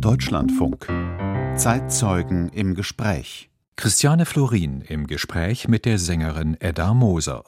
[0.00, 0.86] Deutschlandfunk.
[1.56, 3.50] Zeitzeugen im Gespräch.
[3.76, 7.44] Christiane Florin im Gespräch mit der Sängerin Edda Moser.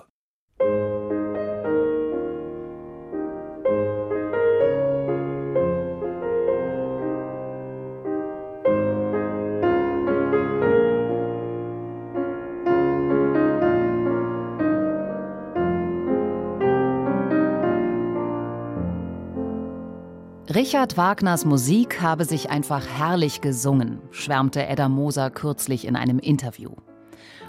[20.67, 26.73] Richard Wagners Musik habe sich einfach herrlich gesungen, schwärmte Edda Moser kürzlich in einem Interview.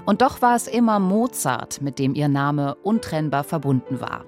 [0.06, 4.24] Und doch war es immer Mozart, mit dem ihr Name untrennbar verbunden war.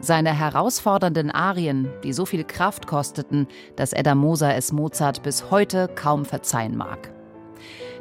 [0.00, 5.88] Seine herausfordernden Arien, die so viel Kraft kosteten, dass Edda Moser es Mozart bis heute
[5.88, 7.10] kaum verzeihen mag.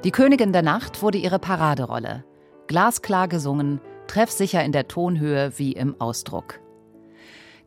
[0.04, 2.26] Die Königin der Nacht wurde ihre Paraderolle.
[2.68, 6.60] Glasklar gesungen, treffsicher in der Tonhöhe wie im Ausdruck.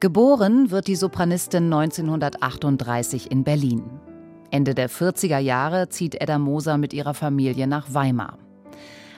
[0.01, 3.83] Geboren wird die Sopranistin 1938 in Berlin.
[4.51, 8.39] Ende der 40er Jahre zieht Edda Moser mit ihrer Familie nach Weimar.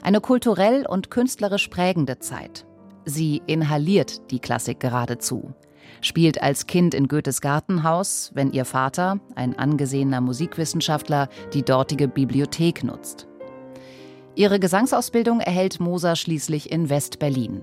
[0.03, 2.67] Eine kulturell und künstlerisch prägende Zeit.
[3.05, 5.55] Sie inhaliert die Klassik geradezu.
[6.01, 12.83] Spielt als Kind in Goethes Gartenhaus, wenn ihr Vater, ein angesehener Musikwissenschaftler, die dortige Bibliothek
[12.83, 13.29] nutzt.
[14.35, 17.63] Ihre Gesangsausbildung erhält Moser schließlich in West-Berlin.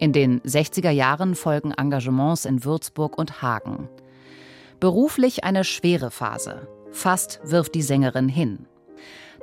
[0.00, 3.90] In den 60er Jahren folgen Engagements in Würzburg und Hagen.
[4.80, 6.66] Beruflich eine schwere Phase.
[6.90, 8.66] Fast wirft die Sängerin hin.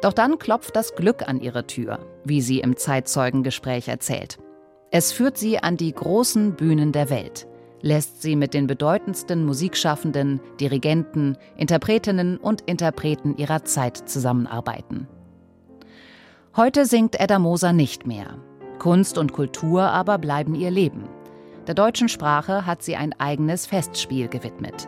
[0.02, 4.40] Doch dann klopft das Glück an ihre Tür, wie sie im Zeitzeugengespräch erzählt.
[4.90, 7.46] Es führt sie an die großen Bühnen der Welt,
[7.82, 15.08] lässt sie mit den bedeutendsten Musikschaffenden, Dirigenten, Interpretinnen und Interpreten ihrer Zeit zusammenarbeiten.
[16.56, 18.40] Heute singt Edda Moser nicht mehr.
[18.80, 21.10] Kunst und Kultur aber bleiben ihr Leben.
[21.68, 24.88] Der deutschen Sprache hat sie ein eigenes Festspiel gewidmet.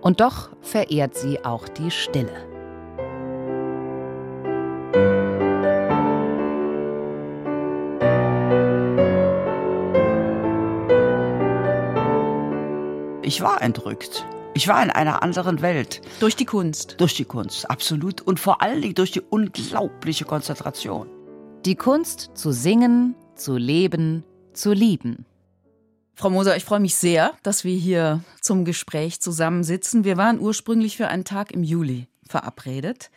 [0.00, 2.30] Und doch verehrt sie auch die Stille.
[13.22, 14.24] Ich war entrückt.
[14.54, 16.00] Ich war in einer anderen Welt.
[16.20, 16.94] Durch die Kunst.
[17.00, 18.22] Durch die Kunst, absolut.
[18.22, 21.15] Und vor allen Dingen durch die unglaubliche Konzentration.
[21.66, 24.22] Die Kunst zu singen, zu leben,
[24.52, 25.26] zu lieben.
[26.14, 30.04] Frau Moser, ich freue mich sehr, dass wir hier zum Gespräch zusammensitzen.
[30.04, 33.10] Wir waren ursprünglich für einen Tag im Juli verabredet.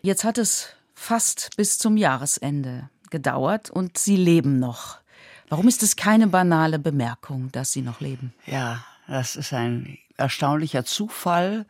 [0.00, 4.96] Jetzt hat es fast bis zum Jahresende gedauert und Sie leben noch.
[5.50, 8.32] Warum ist es keine banale Bemerkung, dass Sie noch leben?
[8.46, 11.66] Ja, das ist ein erstaunlicher Zufall.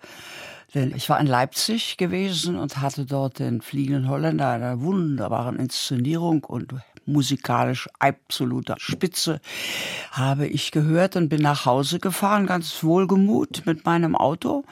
[0.75, 6.45] Denn ich war in Leipzig gewesen und hatte dort den Fliegenden Holländer einer wunderbaren Inszenierung
[6.45, 6.75] und
[7.05, 9.41] musikalisch absoluter Spitze
[10.13, 14.65] habe ich gehört und bin nach Hause gefahren, ganz wohlgemut mit meinem Auto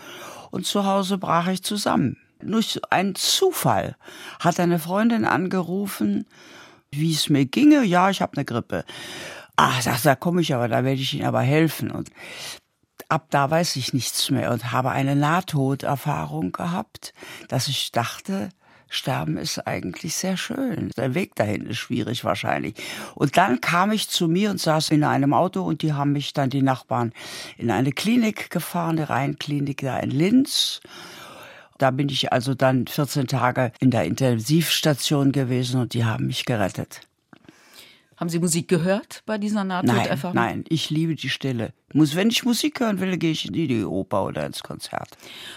[0.51, 2.17] und zu Hause brach ich zusammen.
[2.43, 3.97] Durch einen Zufall
[4.39, 6.25] hat eine Freundin angerufen,
[6.91, 7.85] wie es mir ginge.
[7.85, 8.85] Ja, ich habe eine Grippe.
[9.57, 9.73] Ah,
[10.03, 11.91] da komme ich aber, da werde ich Ihnen aber helfen.
[11.91, 12.09] Und
[13.11, 17.13] ab da weiß ich nichts mehr und habe eine Nahtoderfahrung gehabt,
[17.49, 18.51] dass ich dachte,
[18.93, 20.91] Sterben ist eigentlich sehr schön.
[20.97, 22.75] Der Weg dahin ist schwierig wahrscheinlich.
[23.15, 26.33] Und dann kam ich zu mir und saß in einem Auto und die haben mich
[26.33, 27.13] dann die Nachbarn
[27.57, 30.81] in eine Klinik gefahren, eine Rheinklinik da in Linz.
[31.79, 36.45] Da bin ich also dann 14 Tage in der Intensivstation gewesen und die haben mich
[36.45, 37.01] gerettet.
[38.21, 40.35] Haben Sie Musik gehört bei dieser Nahtoderfahrung?
[40.35, 41.73] Nein, nein, ich liebe die Stille.
[41.95, 45.17] Muss, wenn ich Musik hören will, gehe ich in die Oper oder ins Konzert.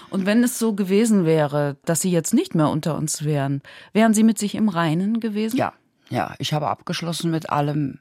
[0.10, 4.14] Und wenn es so gewesen wäre, dass Sie jetzt nicht mehr unter uns wären, wären
[4.14, 5.58] Sie mit sich im Reinen gewesen?
[5.58, 5.74] Ja,
[6.10, 8.00] ja, ich habe abgeschlossen mit allem.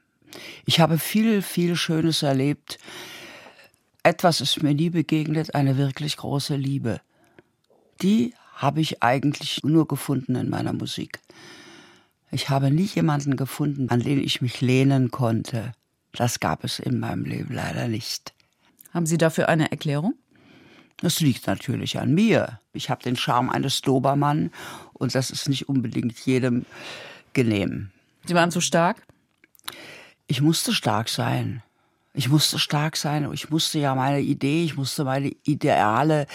[0.65, 2.77] Ich habe viel, viel Schönes erlebt.
[4.01, 7.01] Etwas ist mir nie begegnet, eine wirklich große Liebe.
[8.01, 11.19] Die habe ich eigentlich nur gefunden in meiner Musik.
[12.33, 15.71] Ich habe nie jemanden gefunden, an den ich mich lehnen konnte.
[16.13, 18.33] Das gab es in meinem Leben leider nicht.
[18.91, 20.15] Haben Sie dafür eine Erklärung?
[20.97, 22.59] Das liegt natürlich an mir.
[22.73, 24.49] Ich habe den Charme eines Dobermann
[24.93, 26.65] und das ist nicht unbedingt jedem
[27.33, 27.91] genehm.
[28.25, 29.05] Sie waren zu stark?
[30.25, 31.61] Ich musste stark sein.
[32.13, 33.31] Ich musste stark sein.
[33.31, 36.25] Ich musste ja meine Idee, ich musste meine Ideale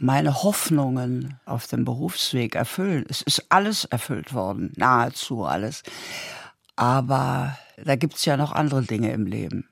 [0.00, 3.04] meine Hoffnungen auf dem Berufsweg erfüllen.
[3.08, 5.82] Es ist alles erfüllt worden, nahezu alles.
[6.74, 9.68] Aber da gibt's ja noch andere Dinge im Leben.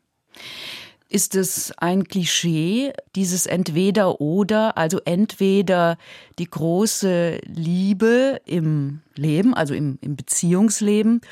[1.08, 5.96] Ist es ein Klischee, dieses entweder oder, also entweder
[6.38, 11.22] die große Liebe im Leben, also im, im Beziehungsleben,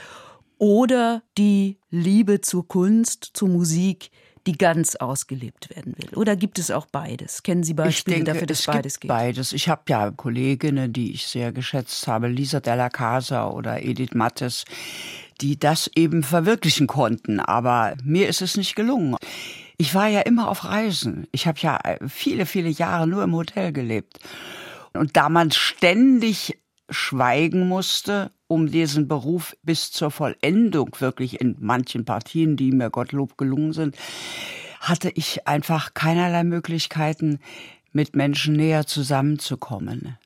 [0.56, 4.10] oder die Liebe zur Kunst, zur Musik,
[4.46, 6.08] die ganz ausgelebt werden will?
[6.14, 7.42] Oder gibt es auch beides?
[7.42, 9.08] Kennen Sie Beispiele ich denke, dafür, dass es beides gibt geht?
[9.08, 9.52] Beides.
[9.52, 14.64] Ich habe ja Kolleginnen, die ich sehr geschätzt habe, Lisa Della Casa oder Edith Mattes,
[15.40, 17.40] die das eben verwirklichen konnten.
[17.40, 19.16] Aber mir ist es nicht gelungen.
[19.78, 21.26] Ich war ja immer auf Reisen.
[21.32, 21.78] Ich habe ja
[22.08, 24.18] viele, viele Jahre nur im Hotel gelebt.
[24.94, 26.58] Und da man ständig
[26.88, 33.36] schweigen musste, um diesen Beruf bis zur Vollendung wirklich in manchen Partien, die mir Gottlob
[33.36, 33.96] gelungen sind,
[34.80, 37.40] hatte ich einfach keinerlei Möglichkeiten,
[37.92, 40.18] mit Menschen näher zusammenzukommen.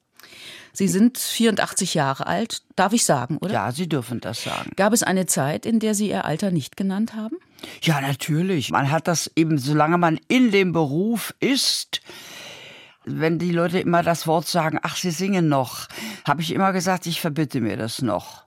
[0.73, 3.53] Sie sind 84 Jahre alt, darf ich sagen, oder?
[3.53, 4.71] Ja, Sie dürfen das sagen.
[4.77, 7.37] Gab es eine Zeit, in der Sie Ihr Alter nicht genannt haben?
[7.83, 8.71] Ja, natürlich.
[8.71, 12.03] Man hat das eben, solange man in dem Beruf ist,
[13.05, 15.89] wenn die Leute immer das Wort sagen, ach, sie singen noch,
[16.27, 18.45] habe ich immer gesagt, ich verbitte mir das noch.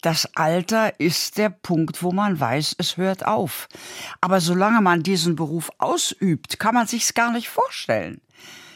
[0.00, 3.68] Das Alter ist der Punkt, wo man weiß, es hört auf.
[4.20, 8.20] Aber solange man diesen Beruf ausübt, kann man sich's gar nicht vorstellen,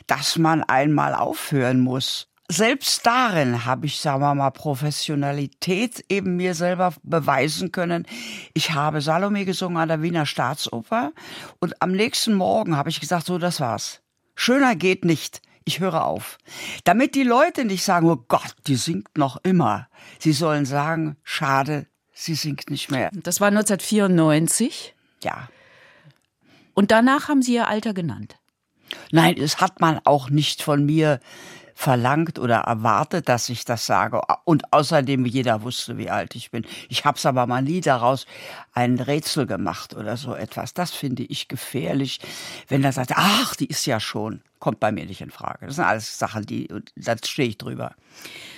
[0.09, 2.29] dass man einmal aufhören muss.
[2.49, 8.05] Selbst darin habe ich, sagen wir mal, Professionalität eben mir selber beweisen können.
[8.53, 11.13] Ich habe Salome gesungen an der Wiener Staatsoper
[11.61, 14.02] und am nächsten Morgen habe ich gesagt, so, das war's.
[14.35, 15.43] Schöner geht nicht.
[15.65, 16.39] Ich höre auf.
[16.85, 19.89] Damit die Leute nicht sagen, oh Gott, die singt noch immer.
[20.19, 23.11] Sie sollen sagen, schade, sie singt nicht mehr.
[23.13, 24.95] Das war 1994.
[25.23, 25.49] Ja.
[26.75, 28.37] Und danach haben Sie Ihr Alter genannt.
[29.11, 31.21] Nein, es hat man auch nicht von mir
[31.75, 34.21] verlangt oder erwartet, dass ich das sage.
[34.45, 36.65] Und außerdem, jeder wusste, wie alt ich bin.
[36.89, 38.27] Ich habe es aber mal nie daraus
[38.73, 40.75] ein Rätsel gemacht oder so etwas.
[40.75, 42.21] Das finde ich gefährlich,
[42.69, 44.43] wenn er sagt, ach, die ist ja schon.
[44.59, 45.67] Kommt bei mir nicht in Frage.
[45.67, 47.95] Das sind alles Sachen, die, da stehe ich drüber.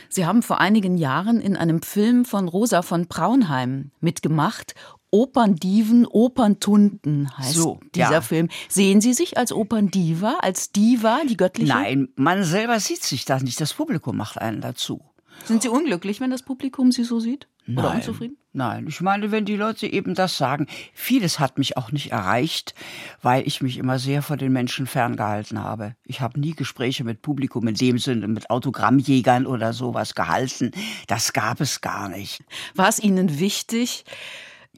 [0.08, 4.75] Sie haben vor einigen Jahren in einem Film von Rosa von Braunheim mitgemacht
[5.14, 8.20] Operndiven, Operntunden heißt so, dieser ja.
[8.20, 8.49] Film.
[8.69, 11.72] Sehen Sie sich als Operndiva, als Diva, die göttliche?
[11.72, 13.61] Nein, man selber sieht sich das nicht.
[13.61, 15.02] Das Publikum macht einen dazu.
[15.44, 17.46] Sind Sie unglücklich, wenn das Publikum Sie so sieht?
[17.69, 17.96] Oder Nein.
[17.96, 18.37] unzufrieden?
[18.52, 22.75] Nein, ich meine, wenn die Leute eben das sagen, vieles hat mich auch nicht erreicht,
[23.22, 25.94] weil ich mich immer sehr vor den Menschen ferngehalten habe.
[26.05, 30.72] Ich habe nie Gespräche mit Publikum in dem Sinne, mit Autogrammjägern oder sowas gehalten.
[31.06, 32.43] Das gab es gar nicht.
[32.75, 34.05] War es Ihnen wichtig,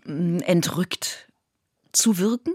[0.07, 1.29] entrückt
[1.93, 2.55] zu wirken?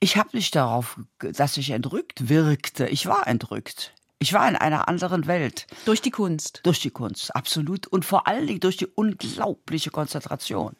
[0.00, 2.86] Ich habe nicht darauf, dass ich entrückt wirkte.
[2.86, 3.92] Ich war entrückt.
[4.18, 5.66] Ich war in einer anderen Welt.
[5.86, 6.60] Durch die Kunst.
[6.64, 7.86] Durch die Kunst, absolut.
[7.86, 10.76] Und vor allen Dingen durch die unglaubliche Konzentration.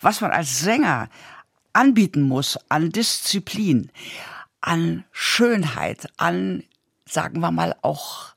[0.00, 1.08] Was man als Sänger
[1.72, 3.90] anbieten muss an Disziplin,
[4.60, 6.64] an Schönheit, an,
[7.06, 8.34] sagen wir mal, auch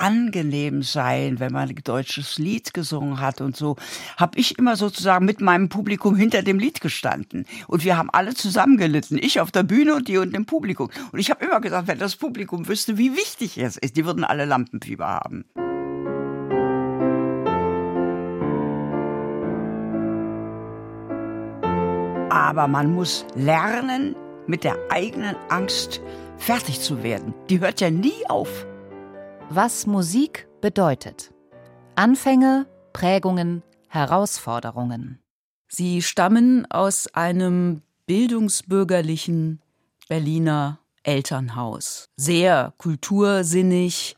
[0.00, 3.76] angenehm sein, wenn man ein deutsches Lied gesungen hat und so,
[4.16, 7.44] habe ich immer sozusagen mit meinem Publikum hinter dem Lied gestanden.
[7.66, 9.18] Und wir haben alle zusammen gelitten.
[9.18, 10.90] Ich auf der Bühne und die unten im Publikum.
[11.12, 14.24] Und ich habe immer gesagt, wenn das Publikum wüsste, wie wichtig es ist, die würden
[14.24, 15.44] alle Lampenfieber haben.
[22.30, 24.14] Aber man muss lernen,
[24.46, 26.00] mit der eigenen Angst
[26.38, 27.34] fertig zu werden.
[27.50, 28.67] Die hört ja nie auf.
[29.50, 31.32] Was Musik bedeutet.
[31.94, 35.20] Anfänge, Prägungen, Herausforderungen.
[35.68, 39.62] Sie stammen aus einem bildungsbürgerlichen
[40.06, 42.10] Berliner Elternhaus.
[42.16, 44.16] Sehr kultursinnig.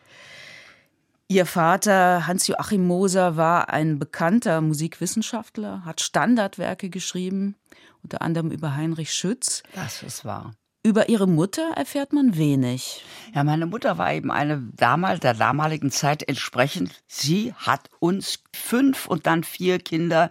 [1.29, 7.55] Ihr Vater Hans-Joachim Moser war ein bekannter Musikwissenschaftler, hat Standardwerke geschrieben,
[8.03, 9.63] unter anderem über Heinrich Schütz.
[9.77, 10.55] Das ist wahr.
[10.82, 13.05] Über ihre Mutter erfährt man wenig.
[13.34, 17.03] Ja, meine Mutter war eben eine damals der damaligen Zeit entsprechend.
[17.06, 20.31] Sie hat uns fünf und dann vier Kinder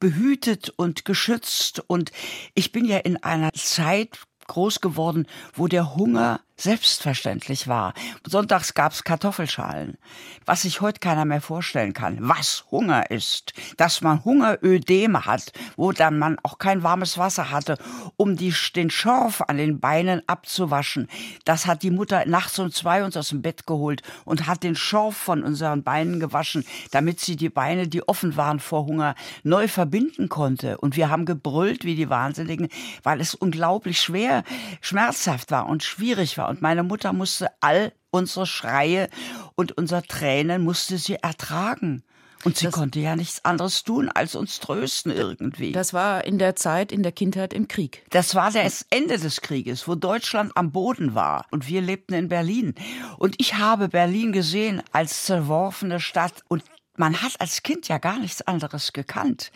[0.00, 2.12] behütet und geschützt und
[2.54, 7.94] ich bin ja in einer Zeit groß geworden, wo der Hunger selbstverständlich war.
[8.26, 9.98] Sonntags gab's Kartoffelschalen,
[10.46, 12.18] was sich heute keiner mehr vorstellen kann.
[12.20, 17.76] Was Hunger ist, dass man Hungerödeme hat, wo dann man auch kein warmes Wasser hatte,
[18.16, 21.08] um die, den Schorf an den Beinen abzuwaschen.
[21.44, 24.76] Das hat die Mutter nachts um zwei uns aus dem Bett geholt und hat den
[24.76, 29.66] Schorf von unseren Beinen gewaschen, damit sie die Beine, die offen waren vor Hunger, neu
[29.66, 30.78] verbinden konnte.
[30.78, 32.68] Und wir haben gebrüllt wie die Wahnsinnigen,
[33.02, 34.33] weil es unglaublich schwer,
[34.80, 36.48] schmerzhaft war und schwierig war.
[36.48, 39.08] Und meine Mutter musste all unsere Schreie
[39.54, 42.02] und unser Tränen musste sie ertragen.
[42.44, 45.72] Und sie Das- konnte ja nichts anderes tun, als uns trösten irgendwie.
[45.72, 48.04] Das war in der Zeit in der Kindheit im Krieg.
[48.10, 52.28] Das war das Ende des Krieges, wo Deutschland am Boden war und wir lebten in
[52.28, 52.74] Berlin.
[53.16, 56.62] Und ich habe Berlin gesehen als zerworfene Stadt und
[56.96, 59.50] man hat als Kind ja gar nichts anderes gekannt.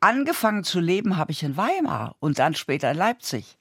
[0.00, 3.56] angefangen zu leben habe ich in Weimar und dann später in Leipzig.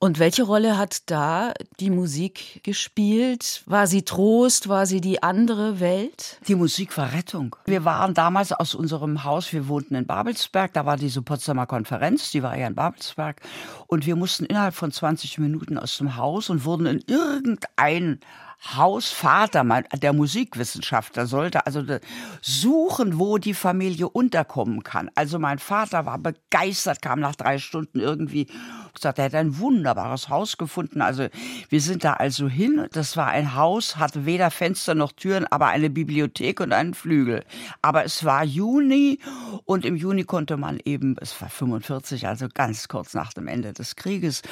[0.00, 3.64] Und welche Rolle hat da die Musik gespielt?
[3.66, 4.68] War sie Trost?
[4.68, 6.38] War sie die andere Welt?
[6.46, 7.56] Die Musik war Rettung.
[7.66, 12.30] Wir waren damals aus unserem Haus, wir wohnten in Babelsberg, da war diese Potsdamer Konferenz,
[12.30, 13.40] die war ja in Babelsberg.
[13.88, 18.20] Und wir mussten innerhalb von 20 Minuten aus dem Haus und wurden in irgendein
[18.74, 21.84] Hausvater, der Musikwissenschaftler, sollte also
[22.40, 25.10] suchen, wo die Familie unterkommen kann.
[25.14, 28.48] Also mein Vater war begeistert, kam nach drei Stunden irgendwie
[28.94, 31.02] gesagt, er hätte ein wunderbares Haus gefunden.
[31.02, 31.28] Also
[31.68, 32.86] wir sind da also hin.
[32.92, 37.44] Das war ein Haus, hatte weder Fenster noch Türen, aber eine Bibliothek und einen Flügel.
[37.80, 39.20] Aber es war Juni
[39.64, 43.72] und im Juni konnte man eben, es war 45, also ganz kurz nach dem Ende
[43.72, 44.42] des Krieges.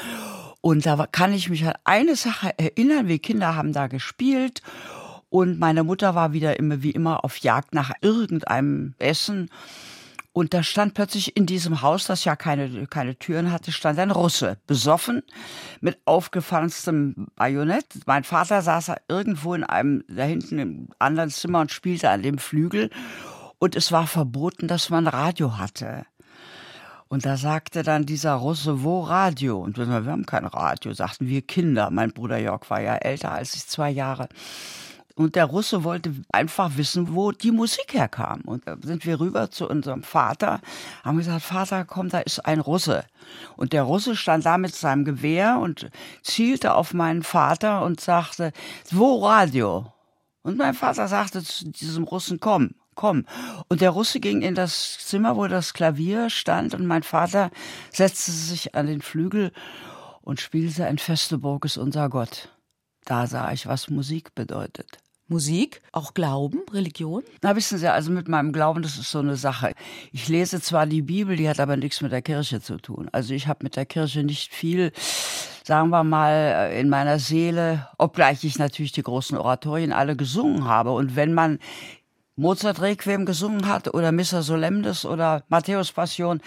[0.67, 3.07] Und da kann ich mich an eine Sache erinnern.
[3.07, 4.63] Wir Kinder haben da gespielt
[5.31, 9.49] und meine Mutter war wieder immer wie immer auf Jagd nach irgendeinem Essen.
[10.33, 14.11] Und da stand plötzlich in diesem Haus, das ja keine, keine Türen hatte, stand ein
[14.11, 15.23] Russe, besoffen,
[15.81, 17.87] mit aufgefahrenstem Bajonett.
[18.07, 22.39] Mein Vater saß irgendwo in einem, da hinten im anderen Zimmer und spielte an dem
[22.39, 22.91] Flügel.
[23.61, 26.07] Und es war verboten, dass man Radio hatte.
[27.09, 29.61] Und da sagte dann dieser Russe, wo Radio?
[29.61, 31.91] Und wir, haben kein Radio, sagten wir Kinder.
[31.91, 34.29] Mein Bruder Jörg war ja älter als ich, zwei Jahre.
[35.15, 38.43] Und der Russe wollte einfach wissen, wo die Musik herkam.
[38.43, 40.61] Und da sind wir rüber zu unserem Vater,
[41.05, 43.05] haben gesagt, Vater, komm, da ist ein Russe.
[43.57, 45.89] Und der Russe stand da mit seinem Gewehr und
[46.23, 48.53] zielte auf meinen Vater und sagte,
[48.91, 49.93] wo Radio?
[50.43, 53.25] Und mein Vater sagte zu diesem Russen, komm komm.
[53.69, 57.51] Und der Russe ging in das Zimmer, wo das Klavier stand, und mein Vater
[57.93, 59.53] setzte sich an den Flügel
[60.23, 62.49] und spielte Ein feste Burg ist unser Gott.
[63.05, 64.99] Da sah ich, was Musik bedeutet.
[65.29, 67.25] Musik, auch Glauben, Religion?
[67.43, 69.73] Na, wissen Sie, also mit meinem Glauben, das ist so eine Sache.
[70.13, 73.09] Ich lese zwar die Bibel, die hat aber nichts mit der Kirche zu tun.
[73.11, 74.93] Also ich habe mit der Kirche nicht viel,
[75.65, 80.93] sagen wir mal, in meiner Seele, obgleich ich natürlich die großen Oratorien alle gesungen habe.
[80.93, 81.59] Und wenn man
[82.37, 86.41] Mozart Requiem gesungen hat oder Missa Solemnis oder Matthäus Passion,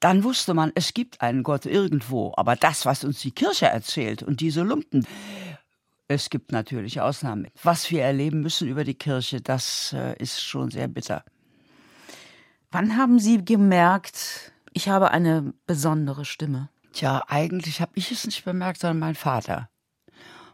[0.00, 2.32] dann wusste man, es gibt einen Gott irgendwo.
[2.36, 5.06] Aber das, was uns die Kirche erzählt und diese Lumpen,
[6.08, 7.48] es gibt natürlich Ausnahmen.
[7.62, 11.24] Was wir erleben müssen über die Kirche, das äh, ist schon sehr bitter.
[12.70, 16.70] Wann haben Sie gemerkt, ich habe eine besondere Stimme?
[16.92, 19.68] Tja, eigentlich habe ich es nicht bemerkt, sondern mein Vater.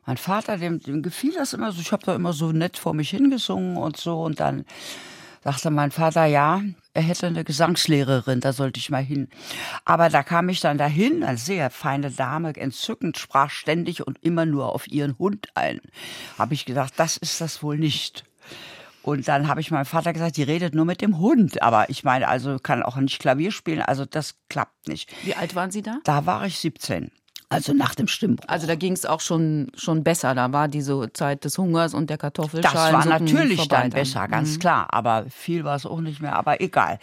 [0.06, 1.80] Mein Vater, dem, dem gefiel das immer so.
[1.80, 4.22] Ich habe da immer so nett vor mich hingesungen und so.
[4.22, 4.64] Und dann
[5.42, 6.62] sagte mein Vater, ja,
[6.94, 9.28] er hätte eine Gesangslehrerin, da sollte ich mal hin.
[9.84, 14.46] Aber da kam ich dann dahin, eine sehr feine Dame, entzückend, sprach ständig und immer
[14.46, 15.80] nur auf ihren Hund ein.
[16.38, 18.24] Habe ich gedacht, das ist das wohl nicht.
[19.02, 21.60] Und dann habe ich meinem Vater gesagt, die redet nur mit dem Hund.
[21.60, 25.12] Aber ich meine, also kann auch nicht Klavier spielen, also das klappt nicht.
[25.24, 25.98] Wie alt waren Sie da?
[26.04, 27.10] Da war ich 17.
[27.54, 28.48] Also nach dem Stimmbruch.
[28.48, 30.34] Also da ging es auch schon, schon besser.
[30.34, 32.92] Da war diese Zeit des Hungers und der Kartoffelschalen.
[32.92, 34.58] Das war natürlich dann besser, ganz mhm.
[34.60, 34.86] klar.
[34.90, 36.36] Aber viel war es auch nicht mehr.
[36.36, 36.98] Aber egal.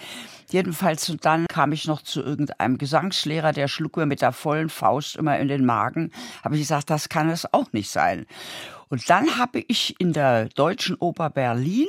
[0.50, 5.16] Jedenfalls dann kam ich noch zu irgendeinem Gesangslehrer, der schlug mir mit der vollen Faust
[5.16, 6.12] immer in den Magen.
[6.44, 8.26] Habe ich gesagt, das kann es auch nicht sein.
[8.92, 11.88] Und dann habe ich in der Deutschen Oper Berlin,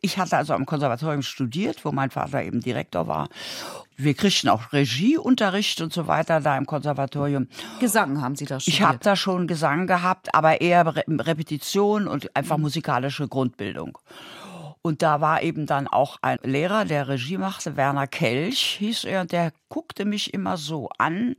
[0.00, 3.28] ich hatte also am Konservatorium studiert, wo mein Vater eben Direktor war.
[3.96, 7.46] Wir kriegten auch Regieunterricht und so weiter da im Konservatorium.
[7.78, 8.80] Gesang haben Sie da studiert?
[8.80, 13.96] Ich habe da schon Gesang gehabt, aber eher Repetition und einfach musikalische Grundbildung.
[14.82, 19.20] Und da war eben dann auch ein Lehrer, der Regie machte, Werner Kelch hieß er,
[19.20, 21.36] und der guckte mich immer so an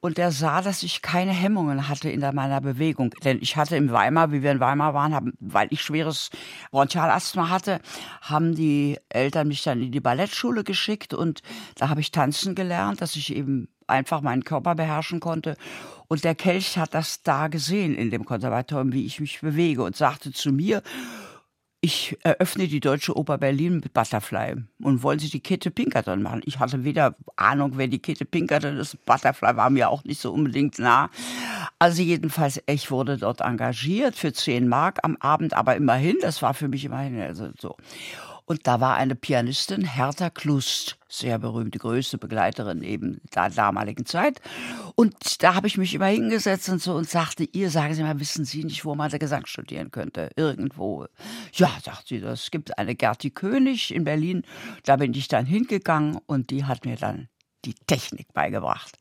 [0.00, 3.14] und er sah, dass ich keine Hemmungen hatte in meiner Bewegung.
[3.24, 6.30] Denn ich hatte in Weimar, wie wir in Weimar waren, haben, weil ich schweres
[6.70, 7.80] Bronchialasthma hatte,
[8.22, 11.42] haben die Eltern mich dann in die Ballettschule geschickt und
[11.76, 15.56] da habe ich tanzen gelernt, dass ich eben einfach meinen Körper beherrschen konnte.
[16.08, 19.96] Und der Kelch hat das da gesehen in dem Konservatorium, wie ich mich bewege und
[19.96, 20.82] sagte zu mir,
[21.82, 24.56] ich eröffne die Deutsche Oper Berlin mit Butterfly.
[24.82, 26.42] Und wollen Sie die Kette Pinkerton machen?
[26.44, 29.02] Ich hatte weder Ahnung, wer die Kette Pinkerton ist.
[29.06, 31.08] Butterfly war mir auch nicht so unbedingt nah.
[31.78, 36.52] Also jedenfalls, ich wurde dort engagiert für 10 Mark am Abend, aber immerhin, das war
[36.52, 37.76] für mich immerhin also so.
[38.50, 44.40] Und da war eine Pianistin, Hertha Klust, sehr berühmte, größte Begleiterin eben der damaligen Zeit.
[44.96, 48.18] Und da habe ich mich immer hingesetzt und so und sagte, ihr sagen Sie mal,
[48.18, 50.32] wissen Sie nicht, wo man Gesang studieren könnte?
[50.34, 51.06] Irgendwo.
[51.52, 54.42] Ja, sagt sie, es gibt eine Gerti König in Berlin.
[54.82, 57.28] Da bin ich dann hingegangen und die hat mir dann
[57.64, 58.98] die Technik beigebracht.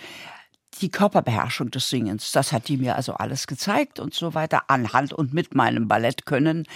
[0.81, 2.31] Die Körperbeherrschung des Singens.
[2.31, 6.67] Das hat die mir also alles gezeigt und so weiter, anhand und mit meinem Ballettkönnen.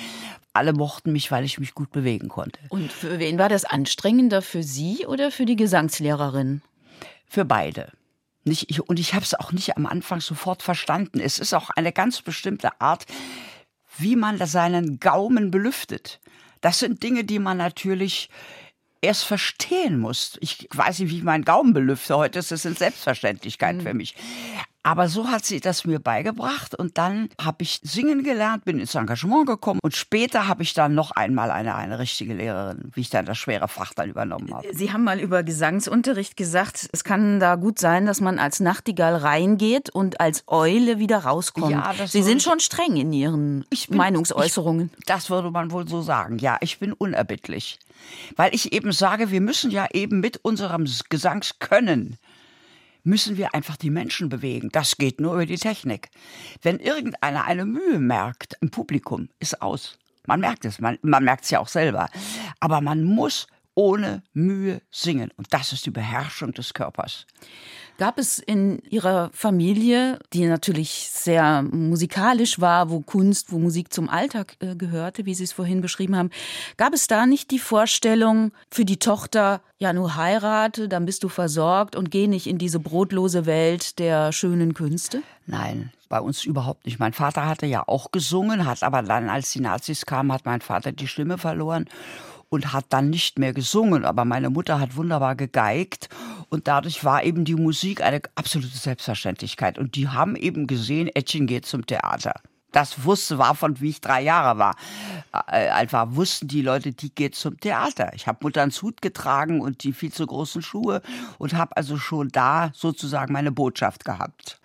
[0.54, 2.60] Alle mochten mich, weil ich mich gut bewegen konnte.
[2.70, 4.42] Und für wen war das anstrengender?
[4.42, 6.62] Für Sie oder für die Gesangslehrerin?
[7.28, 7.92] Für beide.
[8.44, 11.20] Nicht, ich, und ich habe es auch nicht am Anfang sofort verstanden.
[11.20, 13.06] Es ist auch eine ganz bestimmte Art,
[13.98, 16.20] wie man seinen Gaumen belüftet.
[16.62, 18.30] Das sind Dinge, die man natürlich
[19.04, 20.38] erst verstehen muss.
[20.40, 22.18] Ich weiß nicht, wie ich meinen Gaumen belüfte.
[22.18, 23.82] Heute ist es eine Selbstverständlichkeit mhm.
[23.82, 24.16] für mich.
[24.84, 28.94] Aber so hat sie das mir beigebracht und dann habe ich singen gelernt, bin ins
[28.96, 33.10] Engagement gekommen und später habe ich dann noch einmal eine, eine richtige Lehrerin, wie ich
[33.10, 34.68] dann das schwere Fach dann übernommen habe.
[34.74, 39.16] Sie haben mal über Gesangsunterricht gesagt, es kann da gut sein, dass man als Nachtigall
[39.16, 41.72] reingeht und als Eule wieder rauskommt.
[41.72, 44.92] Ja, Sie sind schon streng in Ihren bin, Meinungsäußerungen.
[45.00, 46.40] Ich, das würde man wohl so sagen.
[46.40, 47.80] Ja, ich bin unerbittlich.
[48.36, 52.18] Weil ich eben sage, wir müssen ja eben mit unserem Gesangskönnen
[53.04, 54.70] müssen wir einfach die Menschen bewegen.
[54.72, 56.10] Das geht nur über die Technik.
[56.62, 59.98] Wenn irgendeiner eine Mühe merkt im Publikum, ist aus.
[60.26, 62.10] Man merkt es, man, man merkt es ja auch selber.
[62.60, 65.32] Aber man muss ohne Mühe singen.
[65.36, 67.26] Und das ist die Beherrschung des Körpers.
[68.00, 74.10] Gab es in Ihrer Familie, die natürlich sehr musikalisch war, wo Kunst, wo Musik zum
[74.10, 76.32] Alltag äh, gehörte, wie Sie es vorhin beschrieben haben,
[76.78, 81.30] gab es da nicht die Vorstellung für die Tochter, ja, nur heirate, dann bist du
[81.30, 85.22] versorgt und geh nicht in diese brotlose Welt der schönen Künste?
[85.46, 87.00] Nein, bei uns überhaupt nicht.
[87.00, 90.62] Mein Vater hatte ja auch gesungen, hat aber dann, als die Nazis kamen, hat mein
[90.62, 91.88] Vater die Stimme verloren
[92.54, 94.06] und hat dann nicht mehr gesungen.
[94.06, 96.08] Aber meine Mutter hat wunderbar gegeigt
[96.50, 99.80] und dadurch war eben die Musik eine absolute Selbstverständlichkeit.
[99.80, 102.36] Und die haben eben gesehen, Etchen geht zum Theater.
[102.72, 104.76] Das wusste war von wie ich drei Jahre war.
[105.48, 108.12] Äh, einfach wussten die Leute, die geht zum Theater.
[108.14, 111.02] Ich habe Mutterns Hut getragen und die viel zu großen Schuhe
[111.40, 114.60] und habe also schon da sozusagen meine Botschaft gehabt.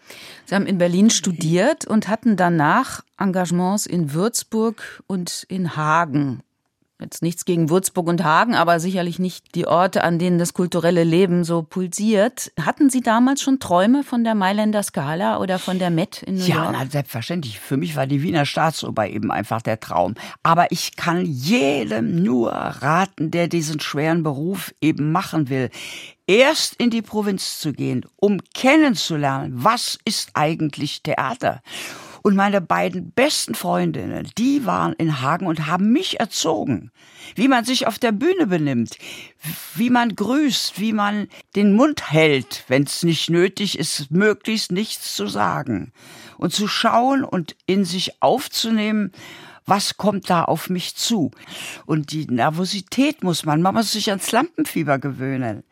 [0.45, 6.43] Sie haben in Berlin studiert und hatten danach Engagements in Würzburg und in Hagen.
[7.01, 11.05] Jetzt nichts gegen Würzburg und Hagen, aber sicherlich nicht die Orte, an denen das kulturelle
[11.05, 12.51] Leben so pulsiert.
[12.61, 16.45] Hatten Sie damals schon Träume von der Mailänder Scala oder von der Met in New
[16.45, 16.73] ja, York?
[16.73, 17.61] Ja, selbstverständlich.
[17.61, 20.15] Für mich war die Wiener Staatsoper eben einfach der Traum.
[20.43, 25.71] Aber ich kann jedem nur raten, der diesen schweren Beruf eben machen will,
[26.27, 31.63] erst in die Provinz zu gehen, um kennenzulernen, was ist eigentlich Theater.
[32.23, 36.91] Und meine beiden besten Freundinnen, die waren in Hagen und haben mich erzogen,
[37.35, 38.97] wie man sich auf der Bühne benimmt,
[39.75, 45.15] wie man grüßt, wie man den Mund hält, wenn es nicht nötig ist, möglichst nichts
[45.15, 45.93] zu sagen.
[46.37, 49.13] Und zu schauen und in sich aufzunehmen,
[49.67, 51.31] was kommt da auf mich zu?
[51.85, 55.63] Und die Nervosität muss man, man muss sich ans Lampenfieber gewöhnen.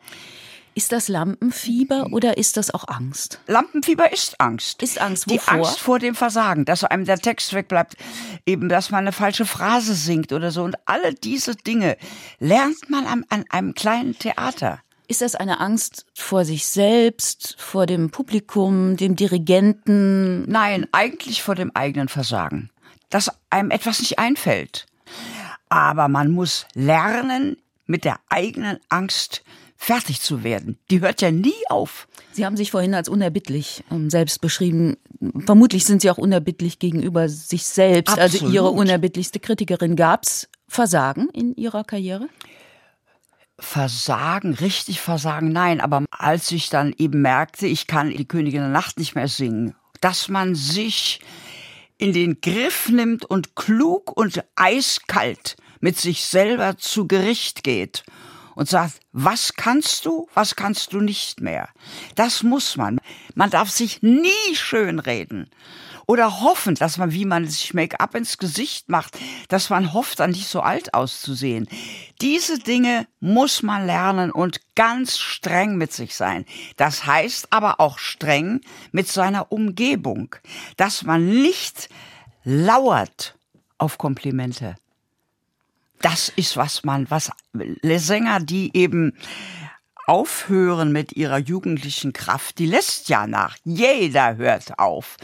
[0.77, 3.39] Ist das Lampenfieber oder ist das auch Angst?
[3.47, 4.83] Lampenfieber ist Angst.
[4.83, 5.39] Ist Angst wovor?
[5.39, 7.95] Die Angst vor dem Versagen, dass einem der Text wegbleibt,
[8.45, 10.61] eben, dass man eine falsche Phrase singt oder so.
[10.61, 11.97] Und alle diese Dinge
[12.37, 14.79] lernt man an, an einem kleinen Theater.
[15.07, 20.47] Ist das eine Angst vor sich selbst, vor dem Publikum, dem Dirigenten?
[20.47, 22.69] Nein, eigentlich vor dem eigenen Versagen.
[23.09, 24.85] Dass einem etwas nicht einfällt.
[25.69, 29.43] Aber man muss lernen, mit der eigenen Angst
[29.77, 30.77] fertig zu werden.
[30.89, 32.07] Die hört ja nie auf.
[32.33, 34.97] Sie haben sich vorhin als unerbittlich ähm, selbst beschrieben.
[35.45, 38.17] Vermutlich sind Sie auch unerbittlich gegenüber sich selbst.
[38.17, 38.43] Absolut.
[38.43, 39.95] Also Ihre unerbittlichste Kritikerin.
[39.95, 42.27] Gab es Versagen in Ihrer Karriere?
[43.59, 45.79] Versagen, richtig Versagen, nein.
[45.79, 49.75] Aber als ich dann eben merkte, ich kann die Königin der Nacht nicht mehr singen,
[50.01, 51.21] dass man sich
[51.97, 58.03] in den Griff nimmt und klug und eiskalt mit sich selber zu Gericht geht
[58.57, 61.69] und sagt, was kannst du, was kannst du nicht mehr.
[62.15, 62.99] Das muss man.
[63.35, 65.51] Man darf sich nie schönreden
[66.07, 69.15] oder hoffen, dass man, wie man sich Make-up ins Gesicht macht,
[69.49, 71.69] dass man hofft, dann nicht so alt auszusehen.
[72.19, 76.43] Diese Dinge muss man lernen und ganz streng mit sich sein.
[76.77, 80.35] Das heißt aber auch streng mit seiner Umgebung,
[80.77, 81.89] dass man nicht
[82.43, 83.37] lauert
[83.77, 84.77] auf Komplimente
[86.01, 87.31] das ist, was man, was
[87.83, 89.17] Sänger, die eben
[90.05, 93.57] aufhören mit ihrer jugendlichen Kraft, die lässt ja nach.
[93.63, 95.17] Jeder hört auf.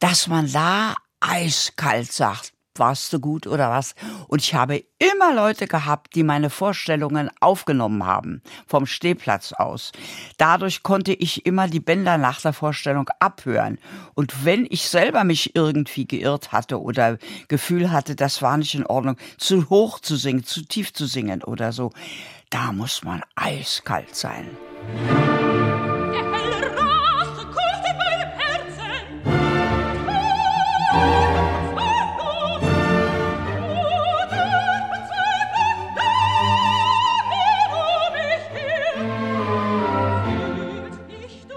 [0.00, 3.94] Dass man da eiskalt sagt, warst du gut oder was?
[4.28, 9.92] Und ich habe immer Leute gehabt, die meine Vorstellungen aufgenommen haben, vom Stehplatz aus.
[10.38, 13.78] Dadurch konnte ich immer die Bänder nach der Vorstellung abhören.
[14.14, 18.86] Und wenn ich selber mich irgendwie geirrt hatte oder Gefühl hatte, das war nicht in
[18.86, 21.92] Ordnung, zu hoch zu singen, zu tief zu singen oder so,
[22.50, 24.56] da muss man eiskalt sein.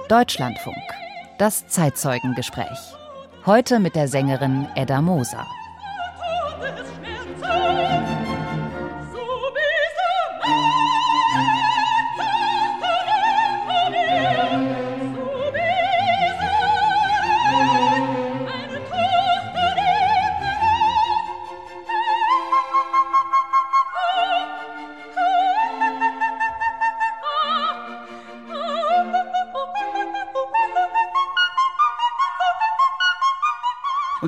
[0.09, 0.75] Deutschlandfunk.
[1.37, 2.79] Das Zeitzeugengespräch.
[3.45, 5.45] Heute mit der Sängerin Edda Moser.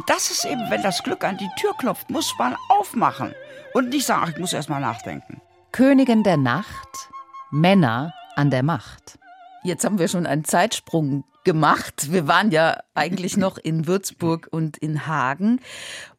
[0.01, 3.35] Und das ist eben, wenn das Glück an die Tür klopft, muss man aufmachen
[3.75, 5.39] und nicht sagen, ach, ich muss erst mal nachdenken.
[5.71, 7.11] Königin der Nacht,
[7.51, 9.19] Männer an der Macht.
[9.63, 12.11] Jetzt haben wir schon einen Zeitsprung gemacht.
[12.11, 15.59] Wir waren ja eigentlich noch in Würzburg und in Hagen.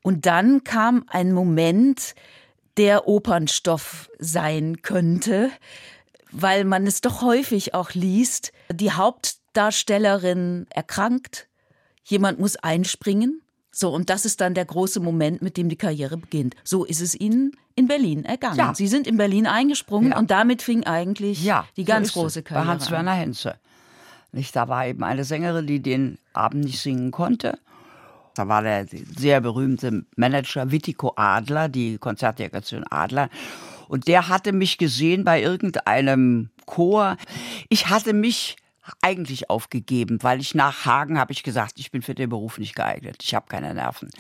[0.01, 2.15] Und dann kam ein Moment,
[2.77, 5.51] der Opernstoff sein könnte,
[6.31, 8.53] weil man es doch häufig auch liest.
[8.71, 11.49] Die Hauptdarstellerin erkrankt,
[12.05, 13.43] jemand muss einspringen
[13.75, 16.55] so, und das ist dann der große Moment, mit dem die Karriere beginnt.
[16.63, 18.59] So ist es Ihnen in Berlin ergangen.
[18.59, 18.75] Ja.
[18.75, 20.19] Sie sind in Berlin eingesprungen ja.
[20.19, 22.67] und damit fing eigentlich ja, die ganz so große Karriere an.
[22.67, 23.55] Bei Hans-Werner Henze.
[24.33, 27.59] Nicht, da war eben eine Sängerin, die den Abend nicht singen konnte.
[28.35, 33.31] Da war der sehr berühmte Manager Wittico Adler, die Konzertdirektion Adler.
[33.89, 37.17] Und der hatte mich gesehen bei irgendeinem Chor.
[37.69, 38.57] Ich hatte mich
[39.01, 42.75] eigentlich aufgegeben, weil ich nach Hagen habe ich gesagt, ich bin für den Beruf nicht
[42.75, 43.17] geeignet.
[43.23, 44.11] Ich habe keine Nerven.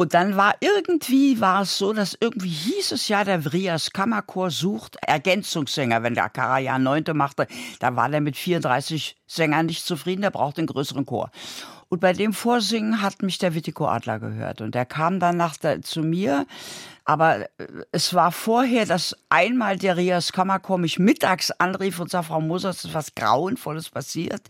[0.00, 4.50] Und dann war irgendwie war es so, dass irgendwie hieß es ja, der Vrias Kammerchor
[4.50, 6.02] sucht Ergänzungssänger.
[6.02, 7.46] Wenn der Karajan Neunte machte,
[7.80, 11.30] da war der mit 34 Sängern nicht zufrieden, der braucht einen größeren Chor.
[11.90, 14.60] Und bei dem Vorsingen hat mich der Wittico Adler gehört.
[14.60, 16.46] Und der kam dann nach der, zu mir.
[17.04, 17.46] Aber äh,
[17.90, 22.70] es war vorher, dass einmal der Rias Kammerchor mich mittags anrief und sagte, Frau Moser,
[22.70, 24.40] es ist was Grauenvolles passiert.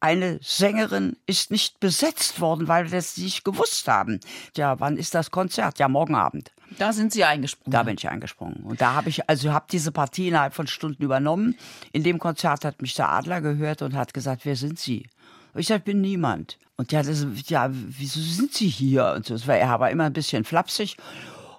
[0.00, 4.18] Eine Sängerin ist nicht besetzt worden, weil wir das nicht gewusst haben.
[4.56, 5.78] Ja, wann ist das Konzert?
[5.78, 6.52] Ja, morgen Abend.
[6.78, 7.70] Da sind Sie eingesprungen.
[7.70, 8.62] Da bin ich eingesprungen.
[8.62, 11.54] Und da habe ich, also habe diese Partie innerhalb von Stunden übernommen.
[11.92, 15.06] In dem Konzert hat mich der Adler gehört und hat gesagt, wer sind Sie?
[15.54, 16.58] Und ich sagte, ich bin niemand.
[16.76, 19.12] Und der hat gesagt, ja, wieso sind Sie hier?
[19.16, 19.34] Und so.
[19.50, 20.96] Er war immer ein bisschen flapsig.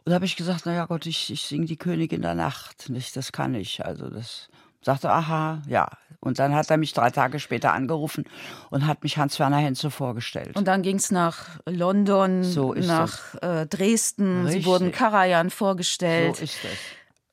[0.05, 2.89] Und da habe ich gesagt, na ja Gott, ich, ich singe die Königin der Nacht.
[2.89, 3.85] Nicht, das kann ich.
[3.85, 4.49] Also das
[4.81, 5.89] sagte, aha, ja.
[6.21, 8.25] Und dann hat er mich drei Tage später angerufen
[8.69, 10.55] und hat mich Hans-Werner Henze vorgestellt.
[10.55, 14.45] Und dann ging es nach London, so nach äh, Dresden.
[14.45, 14.63] Richtig.
[14.63, 16.37] Sie wurden Karajan vorgestellt.
[16.37, 16.79] So ist es.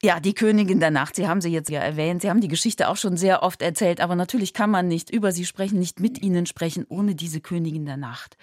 [0.07, 2.23] Ja, die Königin der Nacht, Sie haben sie jetzt ja erwähnt.
[2.23, 5.33] Sie haben die Geschichte auch schon sehr oft erzählt, aber natürlich kann man nicht über
[5.33, 8.37] sie sprechen, nicht mit ihnen sprechen, ohne diese Königin der Nacht.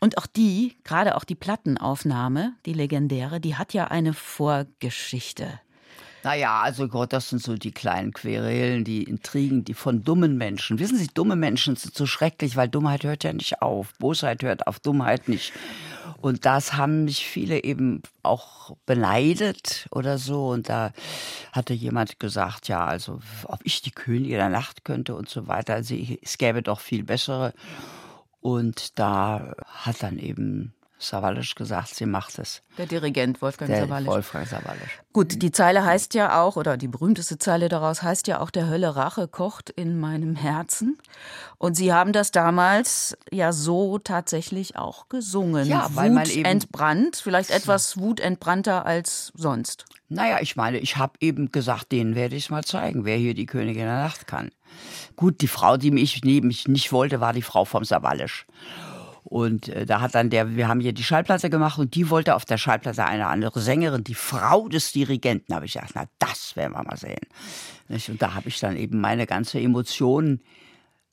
[0.00, 5.58] Und auch die, gerade auch die Plattenaufnahme, die legendäre, die hat ja eine Vorgeschichte.
[6.22, 10.78] Naja, also Gott, das sind so die kleinen Querelen, die Intrigen, die von dummen Menschen.
[10.78, 13.94] Wissen Sie, dumme Menschen sind so schrecklich, weil Dummheit hört ja nicht auf.
[13.98, 15.52] Bosheit hört auf Dummheit nicht.
[16.20, 20.48] Und das haben mich viele eben auch beneidet oder so.
[20.48, 20.92] Und da
[21.52, 25.74] hatte jemand gesagt, ja, also ob ich die Königin der Nacht könnte und so weiter.
[25.74, 27.52] Also es gäbe doch viel bessere.
[28.40, 32.60] Und da hat dann eben Sawalisch gesagt, sie macht es.
[32.76, 34.08] Der Dirigent Wolfgang der Sawalisch.
[34.08, 35.00] Wolfgang Sawalisch.
[35.12, 38.68] Gut, die Zeile heißt ja auch, oder die berühmteste Zeile daraus heißt ja auch, der
[38.68, 40.98] Hölle Rache kocht in meinem Herzen.
[41.56, 45.68] Und Sie haben das damals ja so tatsächlich auch gesungen.
[45.68, 49.84] Ja, weil man eben entbrannt, vielleicht etwas wutentbrannter als sonst.
[50.08, 53.34] Naja, ich meine, ich habe eben gesagt, denen werde ich es mal zeigen, wer hier
[53.34, 54.50] die Königin der Nacht kann.
[55.16, 58.46] Gut, die Frau, die mich neben mich nicht wollte, war die Frau vom Sawalisch.
[59.28, 62.34] Und äh, da hat dann der, wir haben hier die Schallplatte gemacht und die wollte
[62.34, 65.54] auf der Schallplatte eine andere Sängerin, die Frau des Dirigenten.
[65.54, 67.20] Habe ich gedacht, na, das werden wir mal sehen.
[67.88, 70.40] Und da habe ich dann eben meine ganze Emotion,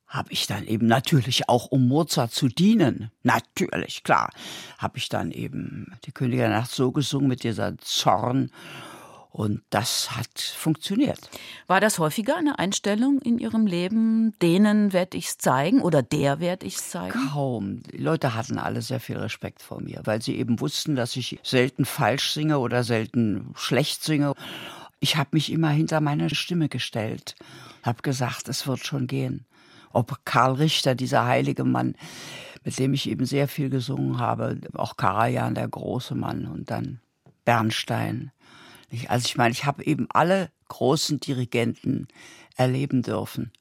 [0.07, 4.29] habe ich dann eben natürlich auch, um Mozart zu dienen, natürlich, klar,
[4.77, 8.49] habe ich dann eben die Königin der Nacht so gesungen mit dieser Zorn
[9.35, 11.19] und das hat funktioniert.
[11.67, 14.33] War das häufiger eine Einstellung in Ihrem Leben?
[14.41, 17.19] Denen werde ich es zeigen oder der werde ich es zeigen?
[17.33, 17.83] Kaum.
[17.83, 21.37] Die Leute hatten alle sehr viel Respekt vor mir, weil sie eben wussten, dass ich
[21.43, 24.35] selten falsch singe oder selten schlecht singe.
[25.01, 27.35] Ich habe mich immer hinter meine Stimme gestellt,
[27.83, 29.45] habe gesagt, es wird schon gehen.
[29.91, 31.95] Ob Karl Richter, dieser heilige Mann,
[32.63, 37.01] mit dem ich eben sehr viel gesungen habe, auch Karajan, der große Mann und dann
[37.43, 38.31] Bernstein.
[39.09, 42.07] Also ich meine, ich habe eben alle großen Dirigenten
[42.55, 43.51] erleben dürfen.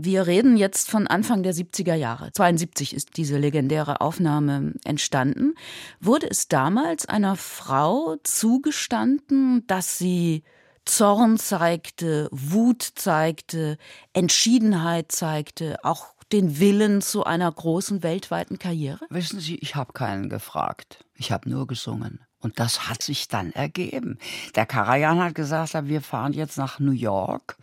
[0.00, 2.30] Wir reden jetzt von Anfang der 70er Jahre.
[2.32, 5.54] 72 ist diese legendäre Aufnahme entstanden.
[5.98, 10.44] Wurde es damals einer Frau zugestanden, dass sie
[10.84, 13.76] Zorn zeigte, Wut zeigte,
[14.12, 19.04] Entschiedenheit zeigte, auch den Willen zu einer großen weltweiten Karriere?
[19.10, 21.04] Wissen Sie, ich habe keinen gefragt.
[21.14, 22.20] Ich habe nur gesungen.
[22.40, 24.18] Und das hat sich dann ergeben.
[24.54, 27.56] Der Karajan hat gesagt, wir fahren jetzt nach New York.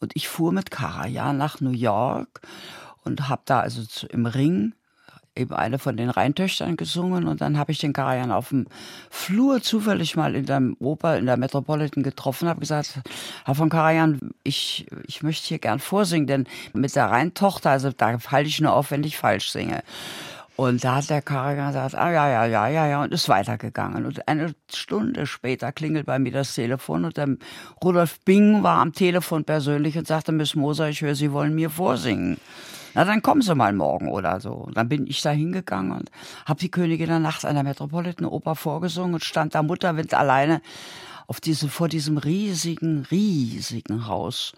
[0.00, 2.42] Und ich fuhr mit Karajan nach New York
[3.04, 4.74] und habe da also im Ring
[5.38, 8.66] eben eine von den Rheintöchtern gesungen und dann habe ich den Karajan auf dem
[9.08, 13.00] Flur zufällig mal in der Oper, in der Metropolitan getroffen, habe gesagt,
[13.44, 18.18] Herr von Karajan, ich, ich möchte hier gern vorsingen, denn mit der Rheintochter, also da
[18.18, 19.82] falle ich nur auf, wenn ich falsch singe.
[20.58, 24.04] Und da hat der Karajan gesagt, ah ja, ja, ja, ja, ja, und ist weitergegangen.
[24.04, 27.36] Und eine Stunde später klingelt bei mir das Telefon und der
[27.80, 31.70] Rudolf Bing war am Telefon persönlich und sagte, Miss Moser, ich höre, Sie wollen mir
[31.70, 32.38] vorsingen.
[32.94, 34.50] Na, dann kommen Sie mal morgen oder so.
[34.50, 36.10] Und dann bin ich da hingegangen und
[36.44, 40.60] habe die Königin der Nacht an der Metropolitan Oper vorgesungen und stand da Mutterwind alleine
[41.28, 44.54] auf diese, vor diesem riesigen, riesigen Haus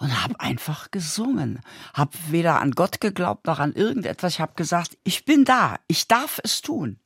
[0.00, 1.60] und habe einfach gesungen.
[1.94, 4.34] Habe weder an Gott geglaubt noch an irgendetwas.
[4.34, 6.98] Ich habe gesagt, ich bin da, ich darf es tun.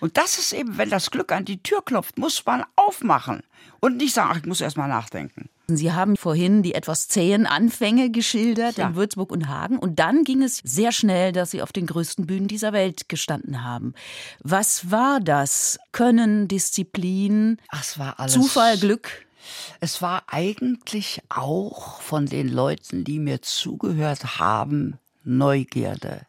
[0.00, 3.42] Und das ist eben, wenn das Glück an die Tür klopft, muss man aufmachen
[3.80, 5.48] und nicht sagen, ach, ich muss erst mal nachdenken.
[5.66, 8.88] Sie haben vorhin die etwas zähen Anfänge geschildert ja.
[8.88, 9.78] in Würzburg und Hagen.
[9.78, 13.64] Und dann ging es sehr schnell, dass Sie auf den größten Bühnen dieser Welt gestanden
[13.64, 13.94] haben.
[14.40, 15.78] Was war das?
[15.92, 18.28] Können, Disziplin, Ach, war.
[18.28, 19.24] Zufall, Glück?
[19.80, 26.26] Es war eigentlich auch von den Leuten, die mir zugehört haben, Neugierde.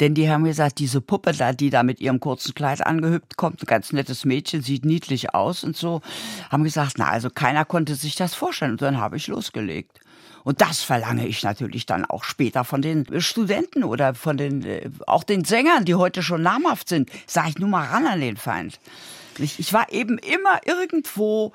[0.00, 3.62] Denn die haben gesagt, diese Puppe da, die da mit ihrem kurzen Kleid angehüpft kommt,
[3.62, 6.02] ein ganz nettes Mädchen, sieht niedlich aus und so,
[6.50, 8.72] haben gesagt, na, also keiner konnte sich das vorstellen.
[8.72, 10.00] Und dann habe ich losgelegt.
[10.44, 14.88] Und das verlange ich natürlich dann auch später von den Studenten oder von den, äh,
[15.06, 17.10] auch den Sängern, die heute schon namhaft sind.
[17.26, 18.78] Sag ich nur mal ran an den Feind.
[19.38, 21.52] Ich, ich war eben immer irgendwo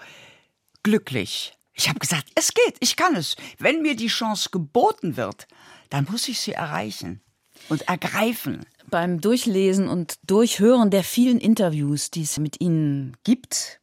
[0.84, 1.58] glücklich.
[1.74, 3.36] Ich habe gesagt, es geht, ich kann es.
[3.58, 5.48] Wenn mir die Chance geboten wird,
[5.90, 7.22] dann muss ich sie erreichen
[7.70, 8.66] und ergreifen.
[8.90, 13.80] Beim Durchlesen und Durchhören der vielen Interviews, die es mit Ihnen gibt,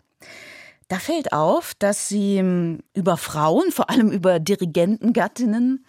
[0.91, 5.85] da fällt auf, dass Sie hm, über Frauen, vor allem über Dirigentengattinnen,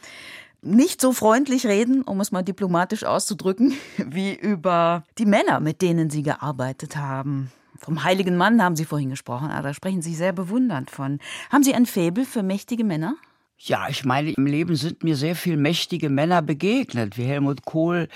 [0.62, 6.10] nicht so freundlich reden, um es mal diplomatisch auszudrücken, wie über die Männer, mit denen
[6.10, 7.52] Sie gearbeitet haben.
[7.84, 11.20] Vom heiligen Mann haben Sie vorhin gesprochen, aber da sprechen Sie sehr bewundernd von.
[11.50, 13.16] Haben Sie ein Faible für mächtige Männer?
[13.58, 18.08] Ja, ich meine, im Leben sind mir sehr viel mächtige Männer begegnet, wie Helmut Kohl,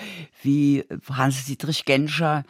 [0.42, 2.44] wie Hans-Dietrich Genscher.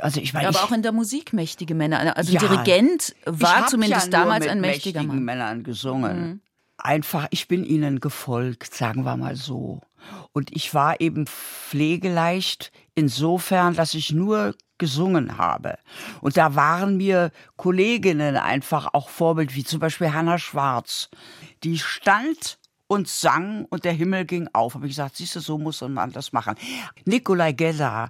[0.00, 2.16] Also ich meine, aber auch in der Musik mächtige Männer.
[2.16, 5.24] Also ja, Dirigent war zumindest ja damals ein mächtiger Mann.
[5.24, 6.20] Männern gesungen.
[6.20, 6.40] Mhm.
[6.78, 9.80] Einfach, ich bin ihnen gefolgt, sagen wir mal so.
[10.32, 15.78] Und ich war eben pflegeleicht insofern, dass ich nur gesungen habe.
[16.20, 21.08] Und da waren mir Kolleginnen einfach auch Vorbild, wie zum Beispiel Hannah Schwarz.
[21.62, 24.74] Die stand und sang und der Himmel ging auf.
[24.74, 26.56] Habe ich gesagt, siehst du, so muss man das machen.
[27.04, 28.08] Nikolai Geller,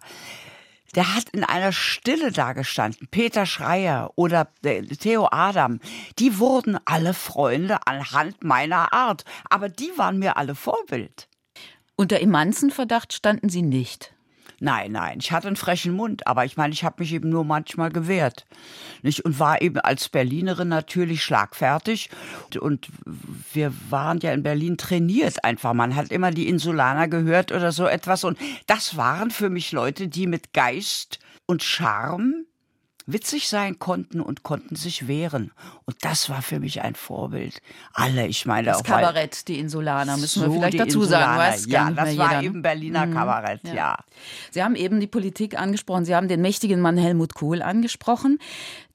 [0.95, 3.09] der hat in einer Stille dagestanden.
[3.11, 5.81] Peter Schreier oder äh, Theo Adam,
[6.19, 9.25] die wurden alle Freunde anhand meiner Art.
[9.51, 11.29] Aber die waren mir alle Vorbild.
[11.97, 14.15] Unter immanzen Verdacht standen sie nicht.
[14.63, 17.45] Nein, nein, ich hatte einen frechen Mund, aber ich meine, ich habe mich eben nur
[17.45, 18.45] manchmal gewehrt.
[19.01, 19.25] Nicht?
[19.25, 22.11] Und war eben als Berlinerin natürlich schlagfertig.
[22.61, 22.89] Und
[23.55, 25.73] wir waren ja in Berlin trainiert einfach.
[25.73, 28.23] Man hat immer die Insulaner gehört oder so etwas.
[28.23, 32.45] Und das waren für mich Leute, die mit Geist und Charme
[33.13, 35.53] witzig sein konnten und konnten sich wehren.
[35.85, 37.61] Und das war für mich ein Vorbild.
[37.93, 38.85] Alle, ich meine das auch.
[38.85, 41.39] Kabarett, die Insulaner, müssen so wir vielleicht dazu sagen.
[41.39, 42.43] Weiß ja, das war jeder.
[42.43, 43.15] Eben Berliner mhm.
[43.15, 43.75] Kabarett, ja.
[43.75, 43.99] ja.
[44.51, 46.05] Sie haben eben die Politik angesprochen.
[46.05, 48.39] Sie haben den mächtigen Mann Helmut Kohl angesprochen.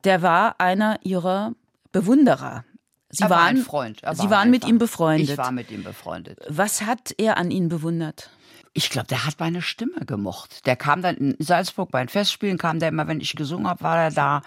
[0.03, 1.53] Der war einer Ihrer
[1.91, 2.65] Bewunderer.
[3.09, 4.01] Sie er waren, war Freund.
[4.13, 4.45] Sie waren einfach.
[4.45, 5.29] mit ihm befreundet.
[5.29, 6.39] Ich war mit ihm befreundet.
[6.49, 8.29] Was hat er an Ihnen bewundert?
[8.77, 10.65] Ich glaube, der hat meine Stimme gemocht.
[10.65, 13.81] Der kam dann in Salzburg bei den Festspielen, kam der immer, wenn ich gesungen habe,
[13.81, 14.41] war er da.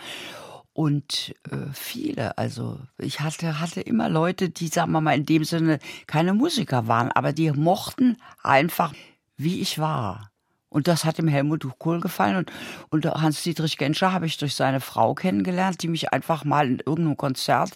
[0.74, 5.44] Und äh, viele, also ich hatte, hatte immer Leute, die, sagen wir mal, in dem
[5.44, 8.92] Sinne keine Musiker waren, aber die mochten einfach,
[9.38, 10.30] wie ich war.
[10.70, 12.36] Und das hat dem Helmut Kohl gefallen.
[12.36, 12.52] Und,
[12.90, 17.16] und Hans-Dietrich Genscher habe ich durch seine Frau kennengelernt, die mich einfach mal in irgendeinem
[17.16, 17.72] Konzert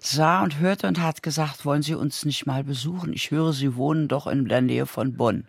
[0.00, 3.12] sah und hörte und hat gesagt, wollen Sie uns nicht mal besuchen?
[3.12, 5.44] Ich höre, Sie wohnen doch in der Nähe von Bonn.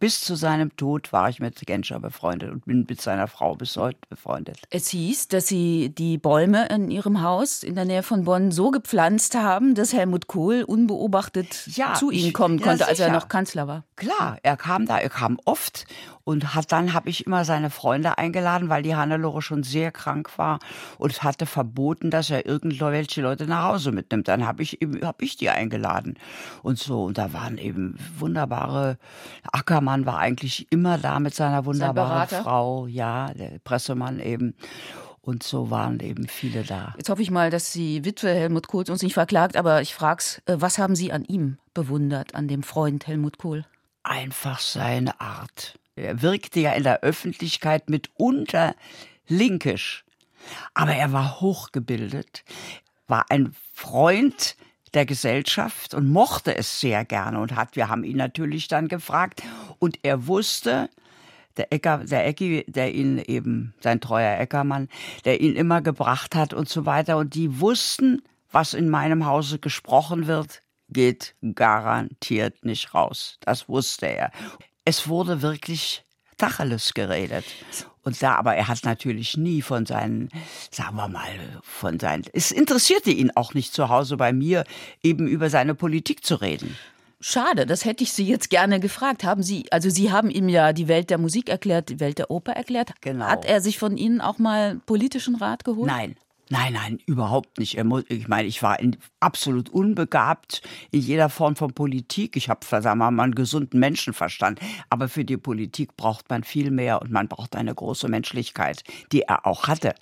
[0.00, 3.76] Bis zu seinem Tod war ich mit Genscher befreundet und bin mit seiner Frau bis
[3.76, 4.58] heute befreundet.
[4.70, 8.70] Es hieß, dass Sie die Bäume in Ihrem Haus in der Nähe von Bonn so
[8.70, 13.12] gepflanzt haben, dass Helmut Kohl unbeobachtet Ja, zu Ihnen ich- kommen ja, konnte, als er
[13.12, 13.84] noch Kanzler war.
[13.96, 15.84] Klar, er kam da, er kam oft
[16.24, 20.38] und hat dann habe ich immer seine Freunde eingeladen, weil die Hannelore schon sehr krank
[20.38, 20.60] war
[20.96, 24.28] und hatte verboten, dass er irgendwelche Leute nach Hause mitnimmt.
[24.28, 26.14] Dann habe ich habe ich die eingeladen
[26.62, 28.96] und so und da waren eben wunderbare
[29.52, 32.42] Ackermann war eigentlich immer da mit seiner wunderbaren Berater?
[32.42, 34.54] Frau, ja, der Pressemann eben
[35.20, 36.94] und so waren eben viele da.
[36.96, 40.40] Jetzt hoffe ich mal, dass die Witwe Helmut Kohls uns nicht verklagt, aber ich frag's,
[40.46, 43.64] äh, was haben Sie an ihm bewundert, an dem Freund Helmut Kohl?
[44.02, 45.78] einfach seine Art.
[45.96, 48.74] Er wirkte ja in der Öffentlichkeit mitunter
[49.26, 50.04] linkisch,
[50.74, 52.44] aber er war hochgebildet,
[53.06, 54.56] war ein Freund
[54.94, 59.42] der Gesellschaft und mochte es sehr gerne und hat, wir haben ihn natürlich dann gefragt
[59.80, 60.88] und er wusste,
[61.56, 64.88] der Ecker, der Ecki, der ihn eben, sein treuer Eckermann,
[65.24, 67.16] der ihn immer gebracht hat und so weiter.
[67.16, 73.38] Und die wussten, was in meinem Hause gesprochen wird, geht garantiert nicht raus.
[73.40, 74.30] Das wusste er.
[74.84, 76.04] Es wurde wirklich
[76.36, 77.44] Tacheles geredet.
[78.02, 80.30] Und da, aber er hat natürlich nie von seinen,
[80.70, 84.64] sagen wir mal, von seinen, es interessierte ihn auch nicht zu Hause bei mir,
[85.02, 86.76] eben über seine Politik zu reden.
[87.20, 89.24] Schade, das hätte ich Sie jetzt gerne gefragt.
[89.24, 92.30] Haben Sie, also Sie haben ihm ja die Welt der Musik erklärt, die Welt der
[92.30, 92.92] Oper erklärt.
[93.02, 93.26] Genau.
[93.26, 95.86] Hat er sich von Ihnen auch mal politischen Rat geholt?
[95.86, 96.16] Nein.
[96.52, 97.78] Nein, nein, überhaupt nicht.
[98.08, 102.36] Ich meine, ich war in, absolut unbegabt in jeder Form von Politik.
[102.36, 104.58] Ich habe, sagen wir mal, einen gesunden Menschenverstand.
[104.88, 109.22] Aber für die Politik braucht man viel mehr und man braucht eine große Menschlichkeit, die
[109.22, 109.94] er auch hatte.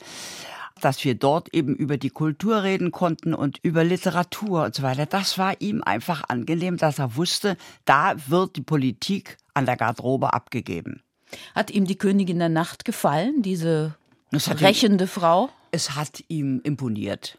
[0.80, 5.06] Dass wir dort eben über die Kultur reden konnten und über Literatur und so weiter,
[5.06, 10.32] das war ihm einfach angenehm, dass er wusste, da wird die Politik an der Garderobe
[10.32, 11.02] abgegeben.
[11.54, 13.96] Hat ihm die Königin der Nacht gefallen, diese
[14.32, 15.50] hat ihm- rächende Frau?
[15.70, 17.38] Es hat ihm imponiert.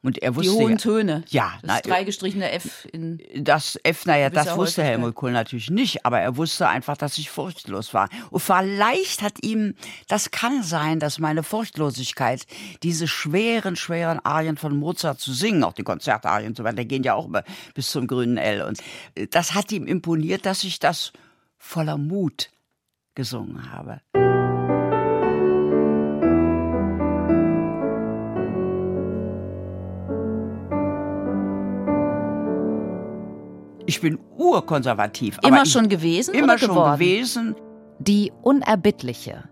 [0.00, 1.24] Und er Die wusste hohen ja, Töne.
[1.28, 3.20] Ja, Das na, dreigestrichene F in.
[3.34, 4.84] Das F, naja, das wusste.
[4.84, 8.08] Helmut Kohl natürlich nicht, aber er wusste einfach, dass ich furchtlos war.
[8.30, 9.74] Und vielleicht hat ihm,
[10.06, 12.46] das kann sein, dass meine Furchtlosigkeit,
[12.84, 16.88] diese schweren, schweren Arien von Mozart zu singen, auch die Konzertarien und so weiter, die
[16.88, 17.42] gehen ja auch immer
[17.74, 18.62] bis zum grünen L.
[18.62, 18.78] Und
[19.16, 21.12] äh, das hat ihm imponiert, dass ich das
[21.58, 22.50] voller Mut
[23.16, 24.00] gesungen habe.
[33.88, 35.38] Ich bin urkonservativ.
[35.42, 36.98] Immer schon gewesen Immer oder schon geworden?
[36.98, 37.56] gewesen.
[37.98, 39.48] Die Unerbittliche.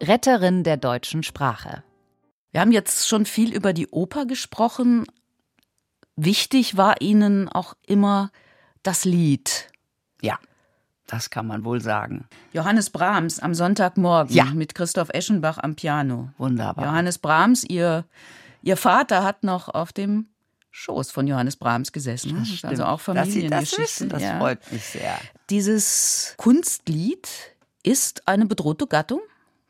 [0.00, 1.82] Retterin der deutschen Sprache.
[2.52, 5.06] Wir haben jetzt schon viel über die Oper gesprochen.
[6.14, 8.30] Wichtig war Ihnen auch immer
[8.84, 9.72] das Lied.
[10.22, 10.38] Ja,
[11.08, 12.28] das kann man wohl sagen.
[12.52, 14.44] Johannes Brahms am Sonntagmorgen Ja.
[14.54, 16.30] mit Christoph Eschenbach am Piano.
[16.38, 16.84] Wunderbar.
[16.84, 18.04] Johannes Brahms, ihr,
[18.62, 20.28] ihr Vater hat noch auf dem
[20.76, 22.36] Schoß von Johannes Brahms gesessen.
[22.36, 24.38] Das ist also auch Dass Sie das wissen, das ja.
[24.38, 25.16] freut mich sehr.
[25.48, 27.28] Dieses Kunstlied
[27.84, 29.20] ist eine bedrohte Gattung,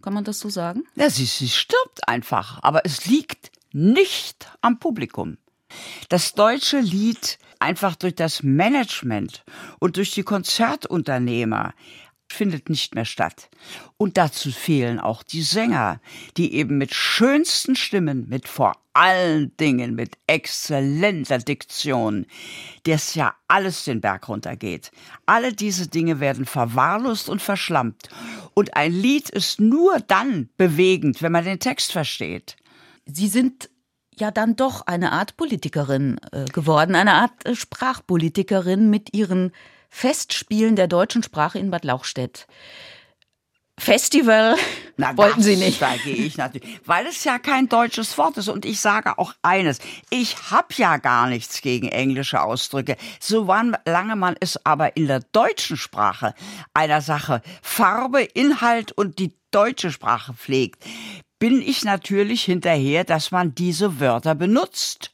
[0.01, 0.85] kann man das so sagen?
[0.95, 5.37] Ja, sie, sie stirbt einfach, aber es liegt nicht am Publikum.
[6.09, 9.45] Das deutsche Lied einfach durch das Management
[9.81, 11.75] und durch die Konzertunternehmer
[12.29, 13.49] findet nicht mehr statt.
[13.97, 16.01] Und dazu fehlen auch die Sänger,
[16.37, 22.27] die eben mit schönsten Stimmen, mit vor allen Dingen mit exzellenter Diktion,
[22.85, 24.93] das ja alles den Berg runtergeht.
[25.27, 28.09] Alle diese Dinge werden verwahrlost und verschlampt.
[28.55, 32.57] Und ein Lied ist nur dann bewegend, wenn man den Text versteht.
[33.05, 33.69] Sie sind
[34.17, 39.53] ja dann doch eine Art Politikerin äh, geworden, eine Art äh, Sprachpolitikerin mit ihren
[39.97, 42.49] Festspielen der deutschen Sprache in Bad Lauchstädt.
[43.79, 44.57] Festival
[44.97, 45.81] Na, wollten Sie nicht.
[45.81, 48.49] Da gehe ich natürlich, weil es ja kein deutsches Wort ist.
[48.49, 49.79] Und ich sage auch eines:
[50.11, 52.97] Ich habe ja gar nichts gegen englische Ausdrücke.
[53.21, 56.35] Solange man es aber in der deutschen Sprache
[56.75, 60.85] einer Sache Farbe, Inhalt und die deutsche Sprache pflegt,
[61.39, 65.14] bin ich natürlich hinterher, dass man diese Wörter benutzt.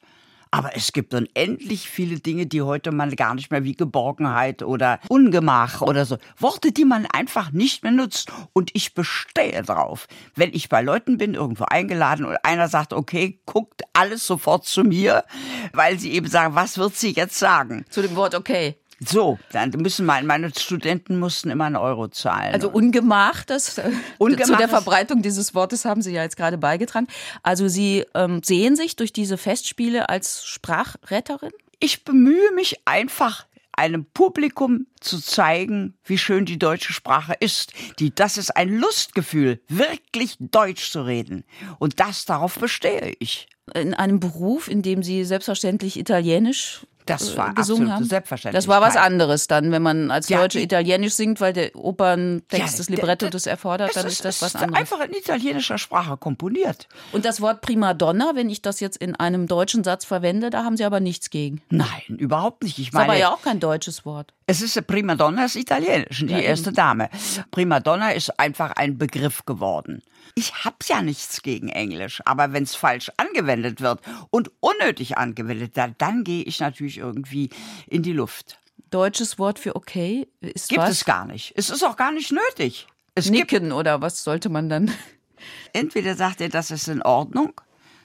[0.52, 4.98] Aber es gibt unendlich viele Dinge, die heute man gar nicht mehr wie Geborgenheit oder
[5.08, 6.18] Ungemach oder so.
[6.38, 8.32] Worte, die man einfach nicht mehr nutzt.
[8.52, 10.08] Und ich bestehe drauf.
[10.34, 14.82] Wenn ich bei Leuten bin, irgendwo eingeladen und einer sagt, okay, guckt alles sofort zu
[14.82, 15.24] mir,
[15.72, 17.84] weil sie eben sagen, was wird sie jetzt sagen?
[17.88, 18.79] Zu dem Wort okay.
[19.00, 22.52] So, dann müssen meine, meine Studenten mussten immer einen Euro zahlen.
[22.52, 26.58] Also Ungemach, das äh, Ungemach zu der Verbreitung dieses Wortes haben Sie ja jetzt gerade
[26.58, 27.06] beigetragen.
[27.42, 31.52] Also Sie ähm, sehen sich durch diese Festspiele als Sprachretterin?
[31.80, 37.72] ich bemühe mich einfach, einem Publikum zu zeigen, wie schön die deutsche Sprache ist.
[37.98, 41.44] Die, das ist ein Lustgefühl, wirklich Deutsch zu reden.
[41.78, 43.48] Und das, darauf bestehe ich.
[43.74, 48.04] In einem Beruf, in dem Sie selbstverständlich Italienisch das äh, war gesungen haben?
[48.04, 48.58] selbstverständlich.
[48.58, 52.72] Das war was anderes dann, wenn man als Ja, Deutsche Italienisch singt, weil der Operntext
[52.72, 54.80] Ja, das Libretto das erfordert, dann Es ist das was es anderes.
[54.80, 56.88] einfach in italienischer Sprache komponiert.
[57.12, 60.76] Und das Wort Primadonna, wenn ich das jetzt in einem deutschen Satz verwende, da haben
[60.76, 61.62] Sie aber nichts gegen.
[61.70, 62.78] Nein, überhaupt nicht.
[62.78, 64.32] Ich Ist aber meine, ja auch kein deutsches Wort.
[64.46, 67.08] es ist Primadonna ist italienisch, die erste Dame.
[67.50, 70.02] Primadonna ist einfach ein Begriff geworden.
[70.34, 74.00] Ich habe ja nichts gegen Englisch, aber wenn es falsch angewendet wird
[74.30, 77.50] und unnötig angewendet, dann, dann gehe ich natürlich irgendwie
[77.86, 78.58] in die Luft.
[78.90, 80.90] Deutsches Wort für okay ist Gibt was?
[80.90, 81.52] es gar nicht.
[81.56, 82.86] Es ist auch gar nicht nötig.
[83.14, 84.90] Es Nicken oder was sollte man dann?
[85.72, 87.60] entweder sagt er, das ist in Ordnung.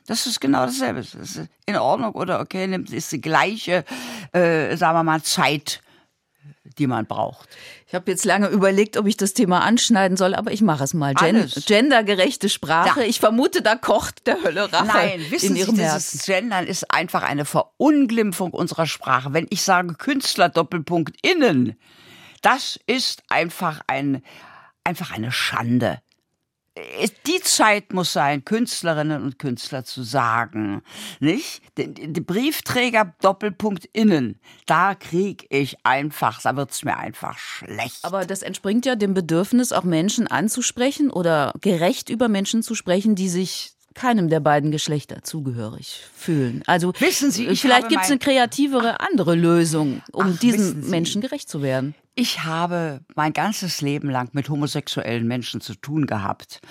[0.07, 1.01] Das ist genau dasselbe.
[1.01, 3.83] Das ist in Ordnung oder okay, nimmt ist die gleiche,
[4.33, 5.81] äh, sagen wir mal, Zeit,
[6.77, 7.49] die man braucht.
[7.87, 10.93] Ich habe jetzt lange überlegt, ob ich das Thema anschneiden soll, aber ich mache es
[10.93, 11.13] mal.
[11.13, 13.01] Gen gendergerechte Sprache.
[13.01, 13.05] Ja.
[13.05, 16.21] Ich vermute, da kocht der Hölle Rache Nein, wissen in Sie, Ihrem dieses Herzen.
[16.25, 19.33] Gendern ist einfach eine Verunglimpfung unserer Sprache.
[19.33, 21.77] Wenn ich sage Künstler Doppelpunkt innen,
[22.41, 24.21] das ist einfach ein,
[24.83, 25.99] einfach eine Schande.
[26.99, 30.81] Es- Die Zeit muss sein, Künstlerinnen und Künstler zu sagen,
[31.19, 31.61] nicht?
[31.77, 37.99] Die, Briefträger Doppelpunkt innen, da krieg ich einfach, da wird's mir einfach schlecht.
[38.03, 43.15] Aber das entspringt ja dem Bedürfnis, auch Menschen anzusprechen oder gerecht über Menschen zu sprechen,
[43.15, 46.61] die sich keinem der beiden Geschlechter zugehörig fühlen.
[46.67, 50.89] Also Wissen Sie, ich vielleicht gibt es eine kreativere andere Lösung, um Ach, diesen.
[50.89, 51.95] Menschen gerecht zu werden.
[52.15, 56.61] Ich habe mein ganzes Leben lang mit homosexuellen Menschen zu tun gehabt.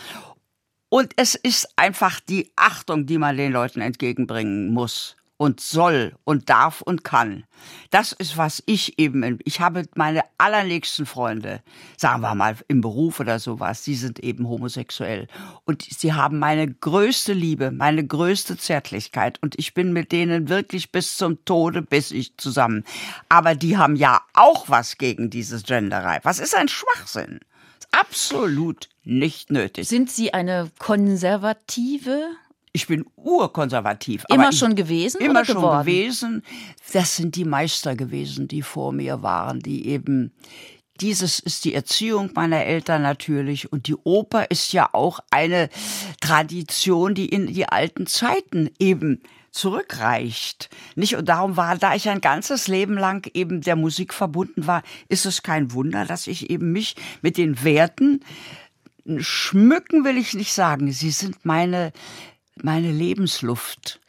[0.89, 6.49] Und es ist einfach die Achtung, die man den Leuten entgegenbringen muss und soll und
[6.49, 7.45] darf und kann.
[7.91, 11.63] Das ist, was ich eben, ich habe meine allernächsten Freunde,
[11.97, 15.27] sagen wir mal im Beruf oder sowas, die sind eben homosexuell.
[15.65, 19.39] Und sie haben meine größte Liebe, meine größte Zärtlichkeit.
[19.43, 22.85] Und ich bin mit denen wirklich bis zum Tode, bis ich zusammen.
[23.29, 26.21] Aber die haben ja auch was gegen dieses Genderei.
[26.23, 27.41] Was ist ein Schwachsinn?
[27.91, 29.89] Absolut nicht nötig.
[29.89, 32.37] Sind Sie eine konservative?
[32.77, 34.25] Ich bin urkonservativ.
[34.29, 35.87] Immer schon gewesen Immer schon geworden?
[35.87, 36.43] gewesen.
[36.93, 40.33] Das sind die Meister gewesen, die vor mir waren, die eben
[41.01, 45.69] dieses ist die Erziehung meiner Eltern natürlich und die Oper ist ja auch eine
[46.21, 49.23] Tradition, die in die alten Zeiten eben
[49.53, 50.69] zurückreicht.
[50.97, 54.83] Nicht und darum war, da ich ein ganzes Leben lang eben der Musik verbunden war,
[55.09, 58.21] ist es kein Wunder, dass ich eben mich mit den Werten
[59.19, 60.91] schmücken will ich nicht sagen.
[60.91, 61.93] Sie sind meine
[62.57, 64.01] meine Lebensluft.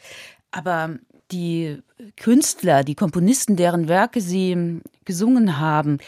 [0.51, 0.95] Aber
[1.31, 1.81] die
[2.17, 5.99] Künstler, die Komponisten, deren Werke Sie gesungen haben,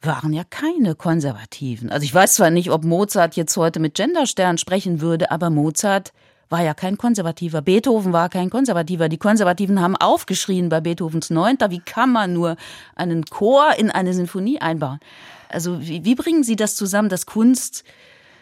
[0.00, 1.90] waren ja keine Konservativen.
[1.90, 6.12] Also ich weiß zwar nicht, ob Mozart jetzt heute mit Genderstern sprechen würde, aber Mozart
[6.48, 7.60] war ja kein Konservativer.
[7.60, 9.08] Beethoven war kein Konservativer.
[9.08, 11.70] Die Konservativen haben aufgeschrien bei Beethovens Neunter.
[11.70, 12.56] Wie kann man nur
[12.94, 15.00] einen Chor in eine Sinfonie einbauen?
[15.48, 17.84] Also wie, wie bringen Sie das zusammen, dass Kunst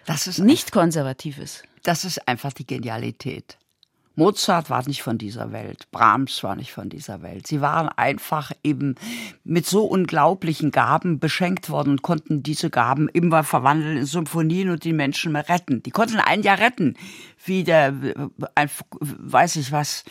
[0.06, 1.64] Das ist nicht konservativ ist?
[1.84, 3.58] Das ist einfach die Genialität.
[4.16, 7.48] Mozart war nicht von dieser Welt, Brahms war nicht von dieser Welt.
[7.48, 8.94] Sie waren einfach eben
[9.42, 14.84] mit so unglaublichen Gaben beschenkt worden und konnten diese Gaben immer verwandeln in Symphonien und
[14.84, 15.82] die Menschen retten.
[15.82, 16.94] Die konnten einen ja retten,
[17.44, 18.14] wie der, äh,
[18.54, 18.70] ein,
[19.00, 20.04] weiß ich was,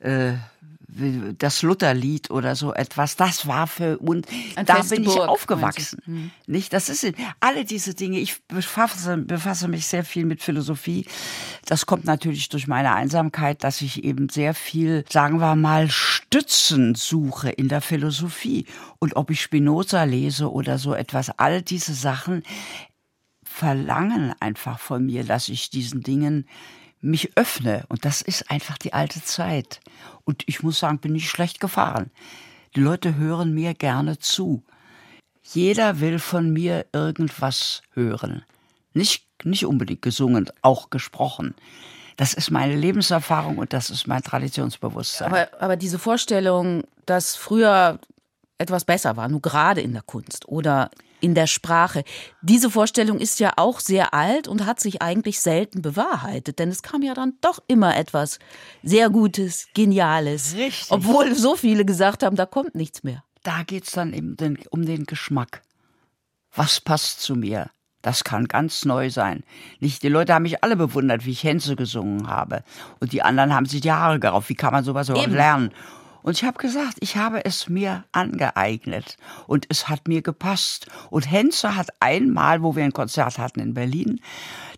[0.00, 0.32] äh,
[0.88, 3.16] das Lutherlied oder so etwas.
[3.16, 4.26] Das war für uns,
[4.64, 6.32] da bin ich aufgewachsen.
[6.46, 8.18] Nicht, das ist alle diese Dinge.
[8.18, 11.06] Ich befasse, befasse mich sehr viel mit Philosophie.
[11.64, 16.94] Das kommt natürlich durch meine Einsamkeit, dass ich eben sehr viel, sagen wir mal, Stützen
[16.94, 18.66] suche in der Philosophie.
[18.98, 22.42] Und ob ich Spinoza lese oder so etwas, all diese Sachen
[23.42, 26.46] verlangen einfach von mir, dass ich diesen Dingen
[27.00, 27.84] mich öffne.
[27.88, 29.80] Und das ist einfach die alte Zeit.
[30.26, 32.10] Und ich muss sagen, bin ich schlecht gefahren.
[32.74, 34.62] Die Leute hören mir gerne zu.
[35.42, 38.44] Jeder will von mir irgendwas hören.
[38.92, 41.54] Nicht, nicht unbedingt gesungen, auch gesprochen.
[42.16, 45.28] Das ist meine Lebenserfahrung und das ist mein Traditionsbewusstsein.
[45.28, 48.00] Aber, aber diese Vorstellung, dass früher
[48.58, 50.90] etwas besser war, nur gerade in der Kunst oder
[51.20, 52.04] in der Sprache,
[52.42, 56.82] diese Vorstellung ist ja auch sehr alt und hat sich eigentlich selten bewahrheitet, denn es
[56.82, 58.38] kam ja dann doch immer etwas
[58.82, 60.90] sehr Gutes, Geniales, Richtig.
[60.90, 63.24] obwohl so viele gesagt haben, da kommt nichts mehr.
[63.42, 65.62] da geht's dann eben den, um den Geschmack.
[66.54, 67.70] Was passt zu mir?
[68.02, 69.42] Das kann ganz neu sein.
[69.80, 72.62] Nicht, die Leute haben mich alle bewundert, wie ich Henze gesungen habe.
[73.00, 74.48] Und die anderen haben sich die Haare gerauft.
[74.48, 75.72] Wie kann man sowas überhaupt lernen?
[76.26, 79.16] Und ich habe gesagt, ich habe es mir angeeignet
[79.46, 80.88] und es hat mir gepasst.
[81.08, 84.20] Und Henze hat einmal, wo wir ein Konzert hatten in Berlin,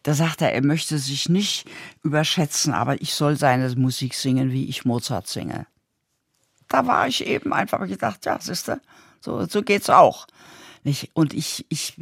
[0.03, 1.67] da sagt er, er möchte sich nicht
[2.03, 5.67] überschätzen, aber ich soll seine Musik singen, wie ich Mozart singe.
[6.69, 8.83] Da war ich eben einfach gedacht, ja, siehste,
[9.23, 10.27] so, so geht's auch.
[10.85, 11.13] Nicht?
[11.15, 11.95] Und ich, ich,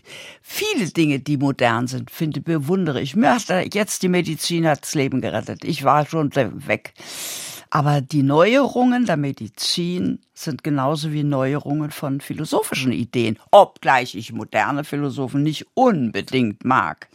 [0.43, 3.15] viele Dinge, die modern sind, finde, bewundere ich.
[3.15, 5.63] Mir hat jetzt die Medizin hat das Leben gerettet.
[5.63, 6.95] Ich war schon weg.
[7.71, 14.85] Aber die Neuerungen der Medizin sind genauso wie Neuerungen von philosophischen Ideen, obgleich ich moderne
[14.85, 17.09] Philosophen nicht unbedingt mag.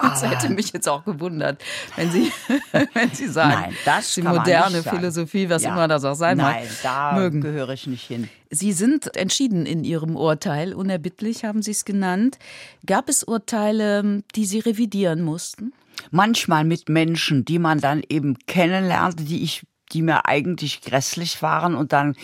[0.00, 1.62] Das hätte mich jetzt auch gewundert,
[1.96, 2.32] wenn Sie,
[2.94, 5.72] wenn Sie sagen, Nein, die moderne Philosophie, was ja.
[5.72, 6.56] immer das auch sein mag.
[6.56, 7.40] Nein, da mögen.
[7.40, 8.28] gehöre ich nicht hin.
[8.50, 12.38] Sie sind entschieden in Ihrem Urteil, unerbittlich haben Sie es genannt.
[12.86, 15.72] Gab es Urteile, die Sie revidieren mussten?
[16.10, 21.74] Manchmal mit Menschen, die man dann eben kennenlernte, die ich, die mir eigentlich grässlich waren
[21.74, 22.16] und dann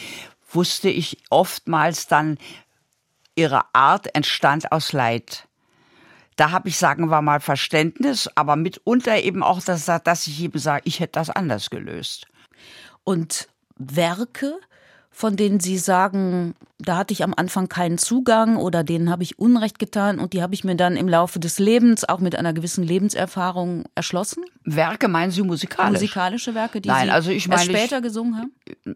[0.51, 2.39] wusste ich oftmals dann,
[3.37, 5.47] ihre Art entstand aus Leid.
[6.37, 10.59] Da habe ich, sagen wir mal, Verständnis, aber mitunter eben auch, dass, dass ich eben
[10.59, 12.27] sage, ich hätte das anders gelöst.
[13.05, 14.59] Und Werke,
[15.11, 19.39] von denen Sie sagen, da hatte ich am Anfang keinen Zugang oder denen habe ich
[19.39, 22.53] Unrecht getan und die habe ich mir dann im Laufe des Lebens auch mit einer
[22.53, 24.45] gewissen Lebenserfahrung erschlossen?
[24.65, 26.01] Werke meinen Sie musikalisch?
[26.01, 28.53] Musikalische Werke, die Nein, Sie also ich meine, später gesungen haben?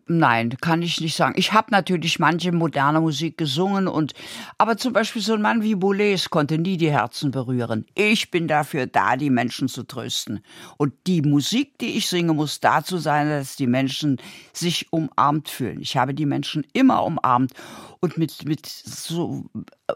[0.06, 1.34] Nein, kann ich nicht sagen.
[1.36, 4.12] Ich habe natürlich manche moderne Musik gesungen und
[4.58, 7.86] aber zum Beispiel so ein Mann wie Boulez konnte nie die Herzen berühren.
[7.94, 10.40] Ich bin dafür da, die Menschen zu trösten.
[10.76, 14.18] Und die Musik, die ich singe, muss dazu sein, dass die Menschen
[14.52, 15.80] sich umarmt fühlen.
[15.80, 17.52] Ich habe die Menschen immer umarmt
[18.00, 19.44] und mit, mit, so,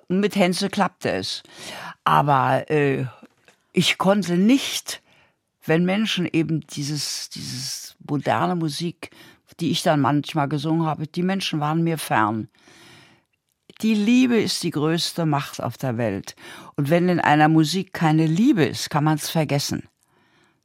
[0.09, 1.43] mit Hänse klappte es.
[2.05, 3.07] Aber äh,
[3.73, 5.03] ich konnte nicht,
[5.65, 9.11] wenn Menschen eben dieses, dieses moderne Musik,
[9.61, 12.49] die ich dann manchmal gesungen habe, die Menschen waren mir fern.
[13.81, 16.37] Die Liebe ist die größte Macht auf der Welt.
[16.77, 19.89] Und wenn in einer Musik keine Liebe ist, kann man es vergessen.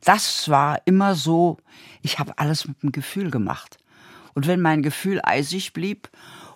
[0.01, 1.57] Das war immer so,
[2.01, 3.77] ich habe alles mit dem Gefühl gemacht.
[4.33, 6.09] Und wenn mein Gefühl eisig blieb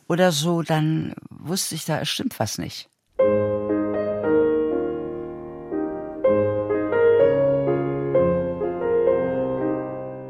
[0.08, 2.90] oder so, dann wusste ich, da stimmt was nicht.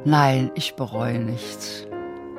[0.06, 1.88] Nein, ich bereue nichts.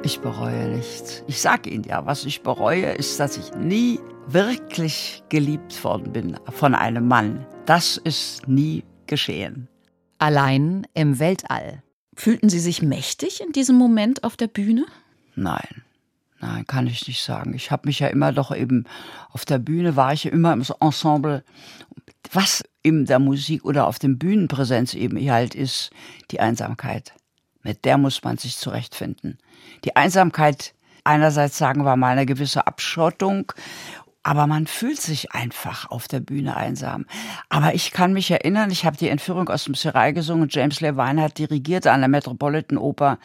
[0.02, 1.24] Ich bereue nichts.
[1.26, 6.36] Ich sage Ihnen ja, was ich bereue, ist, dass ich nie wirklich geliebt worden bin
[6.50, 7.46] von einem Mann.
[7.64, 9.68] Das ist nie geschehen.
[10.18, 11.82] Allein im Weltall.
[12.14, 14.84] Fühlten Sie sich mächtig in diesem Moment auf der Bühne?
[15.34, 15.83] Nein.
[16.44, 17.54] Nein, kann ich nicht sagen.
[17.54, 18.84] Ich habe mich ja immer doch eben
[19.30, 21.42] auf der Bühne war ich ja immer im Ensemble.
[22.32, 25.90] Was in der Musik oder auf dem Bühnenpräsenz eben halt ist,
[26.30, 27.14] die Einsamkeit.
[27.62, 29.38] Mit der muss man sich zurechtfinden.
[29.86, 33.50] Die Einsamkeit, einerseits sagen wir mal eine gewisse Abschottung,
[34.22, 37.06] aber man fühlt sich einfach auf der Bühne einsam.
[37.48, 41.22] Aber ich kann mich erinnern, ich habe die Entführung aus dem Serai gesungen, James Levine
[41.22, 43.18] hat dirigiert an der Metropolitan Oper.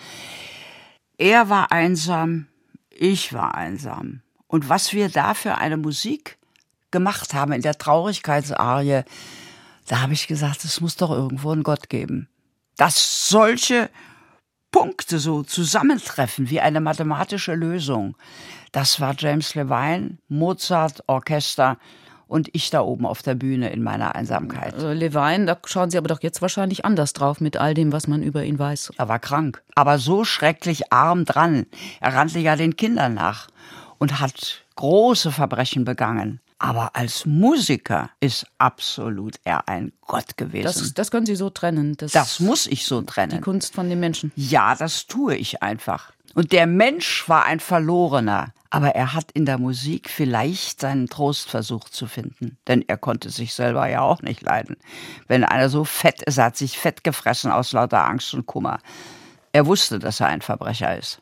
[1.17, 2.48] Er war einsam,
[2.99, 4.21] ich war einsam.
[4.47, 6.37] Und was wir da für eine Musik
[6.91, 9.03] gemacht haben in der Traurigkeitsarie,
[9.87, 12.27] da habe ich gesagt, es muss doch irgendwo einen Gott geben.
[12.77, 13.89] Dass solche
[14.71, 18.15] Punkte so zusammentreffen wie eine mathematische Lösung.
[18.71, 21.77] Das war James Levine, Mozart, Orchester
[22.29, 24.75] und ich da oben auf der Bühne in meiner Einsamkeit.
[24.75, 28.07] Also Levine, da schauen Sie aber doch jetzt wahrscheinlich anders drauf mit all dem, was
[28.07, 28.91] man über ihn weiß.
[28.97, 31.65] Er war krank, aber so schrecklich arm dran.
[31.99, 33.47] Er rannte ja den Kindern nach
[33.97, 36.39] und hat große Verbrechen begangen.
[36.59, 40.65] Aber als Musiker ist absolut er ein Gott gewesen.
[40.65, 41.95] Das, das können Sie so trennen.
[41.97, 43.37] Das, das muss ich so trennen.
[43.37, 44.31] Die Kunst von dem Menschen.
[44.35, 46.11] Ja, das tue ich einfach.
[46.35, 48.53] Und der Mensch war ein Verlorener.
[48.69, 52.57] Aber er hat in der Musik vielleicht seinen Trost versucht zu finden.
[52.67, 54.77] Denn er konnte sich selber ja auch nicht leiden.
[55.27, 58.79] Wenn einer so fett ist, er hat sich fett gefressen aus lauter Angst und Kummer.
[59.53, 61.21] Er wusste, dass er ein Verbrecher ist.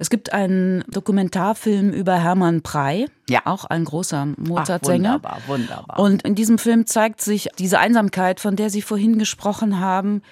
[0.00, 3.42] Es gibt einen Dokumentarfilm über Hermann Prey, ja.
[3.44, 5.14] auch ein großer Mozart-Sänger.
[5.16, 5.98] Wunderbar, wunderbar.
[5.98, 10.22] Und in diesem Film zeigt sich diese Einsamkeit, von der Sie vorhin gesprochen haben.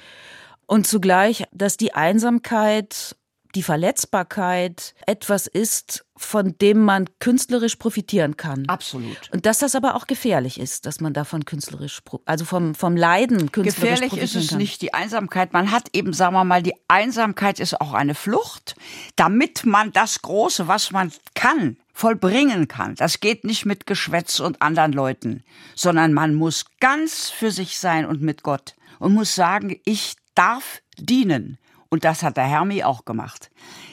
[0.65, 3.15] Und zugleich, dass die Einsamkeit
[3.55, 8.67] die Verletzbarkeit etwas ist, von dem man künstlerisch profitieren kann.
[8.67, 9.31] Absolut.
[9.33, 13.53] Und dass das aber auch gefährlich ist, dass man davon künstlerisch, also vom, vom Leiden
[13.53, 14.59] künstlerisch Gefährlich ist es kann.
[14.59, 15.53] nicht, die Einsamkeit.
[15.53, 18.75] Man hat eben, sagen wir mal, die Einsamkeit ist auch eine Flucht,
[19.17, 22.95] damit man das Große, was man kann, vollbringen kann.
[22.97, 25.45] Das geht nicht mit Geschwätz und anderen Leuten,
[25.75, 30.81] sondern man muss ganz für sich sein und mit Gott und muss sagen, ich darf
[30.99, 31.59] dienen
[31.91, 33.51] Und das hat der Hermi auch gemacht.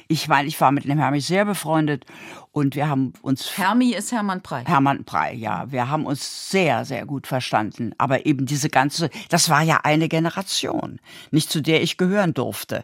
[0.08, 2.06] Ich meine, ich war mit dem Hermi sehr befreundet
[2.52, 3.58] und wir haben uns.
[3.58, 4.66] Hermi ist Hermann Prey.
[4.66, 5.72] Hermann Prey, ja.
[5.72, 7.94] Wir haben uns sehr, sehr gut verstanden.
[7.98, 11.00] Aber eben diese ganze, das war ja eine Generation,
[11.32, 12.84] nicht zu der ich gehören durfte.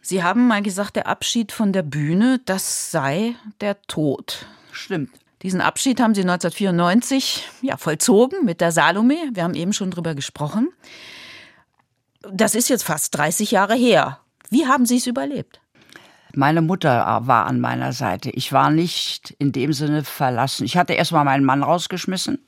[0.00, 4.46] Sie haben mal gesagt, der Abschied von der Bühne, das sei der Tod.
[4.70, 5.10] Stimmt.
[5.42, 9.16] Diesen Abschied haben Sie 1994 ja, vollzogen mit der Salome.
[9.32, 10.68] Wir haben eben schon drüber gesprochen.
[12.32, 14.20] Das ist jetzt fast 30 Jahre her.
[14.50, 15.60] Wie haben Sie es überlebt?
[16.34, 18.30] Meine Mutter war an meiner Seite.
[18.30, 20.64] Ich war nicht in dem Sinne verlassen.
[20.64, 22.38] Ich hatte erst mal meinen Mann rausgeschmissen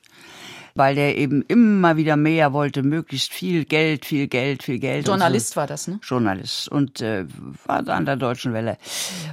[0.79, 5.07] weil der eben immer wieder mehr wollte, möglichst viel Geld, viel Geld, viel Geld.
[5.09, 5.57] Journalist so.
[5.57, 5.99] war das, ne?
[6.03, 7.27] Journalist und äh,
[7.67, 8.79] war an der Deutschen Welle.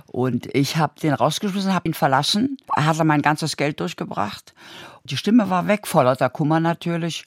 [0.07, 2.57] Und ich habe den rausgeschmissen, habe ihn verlassen.
[2.75, 4.53] Er hatte mein ganzes Geld durchgebracht.
[5.03, 7.25] Die Stimme war weg, voller der Kummer natürlich.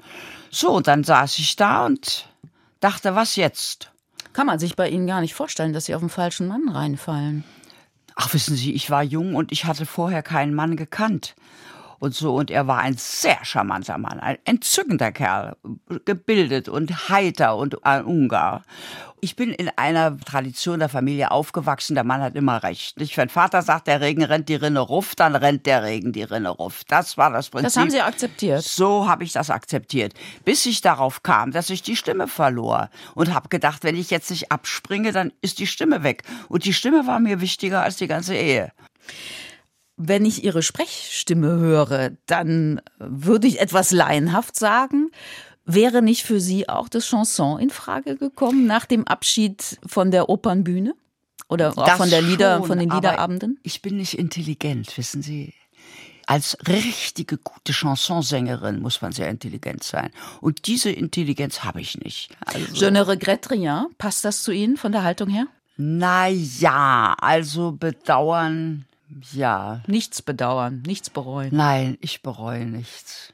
[0.50, 2.28] So, und dann saß ich da und
[2.80, 3.92] dachte, was jetzt?
[4.32, 7.44] Kann man sich bei Ihnen gar nicht vorstellen, dass Sie auf den falschen Mann reinfallen.
[8.14, 11.34] Ach, wissen Sie, ich war jung und ich hatte vorher keinen Mann gekannt
[11.98, 12.34] und so.
[12.34, 15.56] Und er war ein sehr charmanter Mann, ein entzückender Kerl,
[16.04, 18.64] gebildet und heiter und ein Ungar.
[19.20, 22.98] Ich bin in einer Tradition der Familie aufgewachsen, der Mann hat immer recht.
[22.98, 23.16] Nicht?
[23.16, 26.50] Wenn Vater sagt, der Regen rennt die Rinne ruff, dann rennt der Regen die Rinne
[26.50, 26.82] ruff.
[26.88, 27.66] Das war das Prinzip.
[27.66, 28.62] Das haben Sie akzeptiert.
[28.62, 30.14] So habe ich das akzeptiert.
[30.44, 34.30] Bis ich darauf kam, dass ich die Stimme verlor und habe gedacht, wenn ich jetzt
[34.30, 36.22] nicht abspringe, dann ist die Stimme weg.
[36.48, 38.72] Und die Stimme war mir wichtiger als die ganze Ehe.
[39.96, 45.10] Wenn ich Ihre Sprechstimme höre, dann würde ich etwas laienhaft sagen.
[45.70, 50.30] Wäre nicht für Sie auch das Chanson in Frage gekommen nach dem Abschied von der
[50.30, 50.94] Opernbühne?
[51.50, 53.60] Oder auch das von der Lieder, schon, von den Liederabenden?
[53.62, 55.52] Ich bin nicht intelligent, wissen Sie.
[56.26, 60.10] Als richtige gute Chansonsängerin muss man sehr intelligent sein.
[60.40, 62.30] Und diese Intelligenz habe ich nicht.
[62.46, 63.86] Also Je ne regrette rien.
[63.98, 65.48] Passt das zu Ihnen von der Haltung her?
[65.76, 68.86] Na ja, also bedauern
[69.32, 69.82] ja.
[69.86, 71.50] Nichts bedauern, nichts bereuen.
[71.52, 73.32] Nein, ich bereue nichts.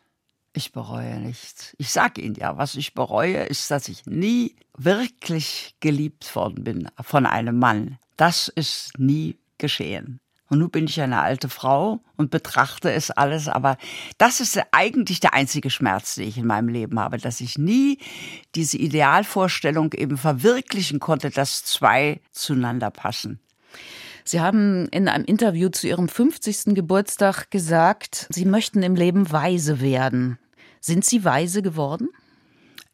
[0.56, 1.74] Ich bereue nichts.
[1.78, 6.88] Ich sage Ihnen ja, was ich bereue, ist, dass ich nie wirklich geliebt worden bin
[7.02, 7.98] von einem Mann.
[8.16, 10.20] Das ist nie geschehen.
[10.48, 13.78] Und nun bin ich eine alte Frau und betrachte es alles, aber
[14.18, 17.98] das ist eigentlich der einzige Schmerz, den ich in meinem Leben habe, dass ich nie
[18.54, 23.40] diese Idealvorstellung eben verwirklichen konnte, dass zwei zueinander passen.
[24.22, 26.74] Sie haben in einem Interview zu Ihrem 50.
[26.76, 30.38] Geburtstag gesagt, Sie möchten im Leben weise werden.
[30.84, 32.10] Sind Sie weise geworden?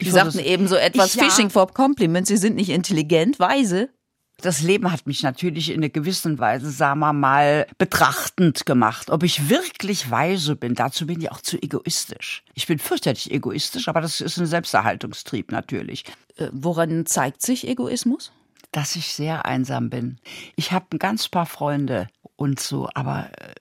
[0.01, 1.51] Sie ich sagten eben so etwas ich, Fishing ja.
[1.51, 2.28] for Compliments.
[2.28, 3.88] Sie sind nicht intelligent, weise.
[4.36, 9.11] Das Leben hat mich natürlich in einer gewissen Weise, sagen wir mal, betrachtend gemacht.
[9.11, 12.45] Ob ich wirklich weise bin, dazu bin ich auch zu egoistisch.
[12.55, 16.05] Ich bin fürchterlich egoistisch, aber das ist ein Selbsterhaltungstrieb natürlich.
[16.36, 18.30] Äh, woran zeigt sich Egoismus?
[18.72, 20.20] dass ich sehr einsam bin.
[20.55, 23.55] Ich habe ein ganz paar Freunde und so, aber äh,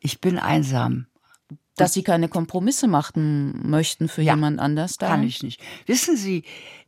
[0.00, 1.06] ich bin einsam.
[1.76, 5.08] Dass Sie keine Kompromisse machen möchten für ja, jemand anders da?
[5.08, 5.60] Kann ich nicht.
[5.86, 6.44] Wissen Sie,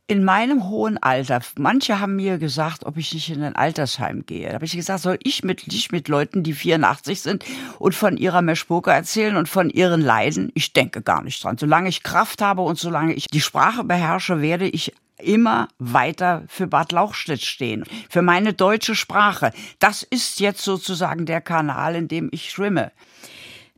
[0.07, 4.47] in meinem hohen Alter, manche haben mir gesagt, ob ich nicht in ein Altersheim gehe.
[4.49, 7.43] Da habe ich gesagt, soll ich mit, nicht mit Leuten, die 84 sind
[7.79, 10.51] und von ihrer Meschpoke erzählen und von ihren Leiden?
[10.53, 11.57] Ich denke gar nicht dran.
[11.57, 16.67] Solange ich Kraft habe und solange ich die Sprache beherrsche, werde ich immer weiter für
[16.67, 19.53] Bad Lauchstädt stehen, für meine deutsche Sprache.
[19.79, 22.91] Das ist jetzt sozusagen der Kanal, in dem ich schwimme.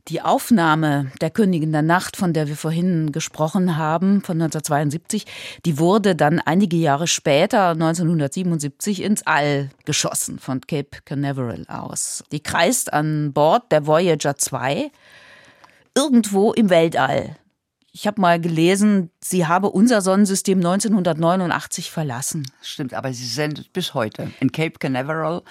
[0.08, 5.26] Die Aufnahme der Königin der Nacht, von der wir vorhin gesprochen haben, von 1972,
[5.66, 12.24] die wurde dann einige Jahre später, 1977, ins All geschossen von Cape Canaveral aus.
[12.32, 14.90] Die kreist an Bord der Voyager 2
[15.94, 17.36] irgendwo im Weltall.
[17.92, 22.50] Ich habe mal gelesen, sie habe unser Sonnensystem 1989 verlassen.
[22.62, 24.30] Stimmt, aber sie sendet bis heute.
[24.40, 25.42] In Cape Canaveral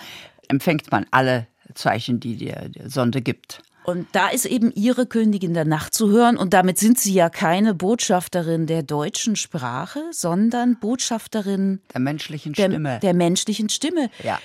[0.47, 1.45] empfängt man alle
[1.75, 2.55] Zeichen, die die
[2.85, 3.61] Sonde gibt.
[3.89, 6.35] Und da ist eben Ihre Königin der Nacht zu hören.
[6.35, 12.83] Und damit sind Sie ja keine Botschafterin der deutschen Sprache, sondern Botschafterin der menschlichen Stimme.
[12.83, 14.09] Der, der menschlichen Stimme.
[14.21, 14.41] Ja.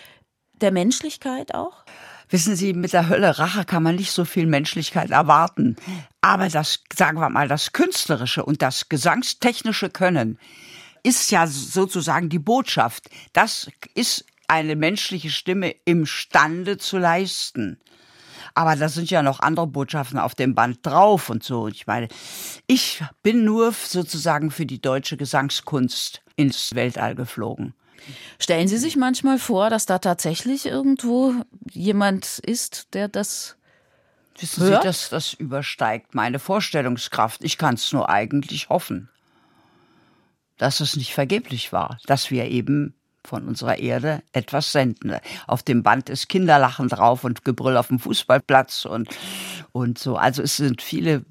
[0.61, 1.84] Der Menschlichkeit auch?
[2.30, 5.74] Wissen Sie, mit der Hölle Rache kann man nicht so viel Menschlichkeit erwarten.
[6.20, 10.38] Aber das, sagen wir mal, das künstlerische und das gesangstechnische Können
[11.03, 13.11] ist ja sozusagen die Botschaft.
[13.32, 17.80] Das ist eine menschliche Stimme imstande zu leisten.
[18.55, 21.68] Aber da sind ja noch andere Botschaften auf dem Band drauf und so.
[21.68, 22.09] Ich meine,
[22.66, 27.74] ich bin nur sozusagen für die deutsche Gesangskunst ins Weltall geflogen.
[28.38, 31.34] Stellen Sie sich manchmal vor, dass da tatsächlich irgendwo
[31.70, 33.57] jemand ist, der das
[34.38, 34.66] Wissen?
[34.66, 37.44] Sie, das, das übersteigt meine Vorstellungskraft.
[37.44, 39.09] Ich kann es nur eigentlich hoffen,
[40.59, 42.94] dass es nicht vergeblich war, dass wir eben
[43.24, 45.16] von unserer Erde etwas senden.
[45.46, 49.08] Auf dem Band ist Kinderlachen drauf und Gebrüll auf dem Fußballplatz und,
[49.72, 50.16] und so.
[50.16, 51.24] Also es sind viele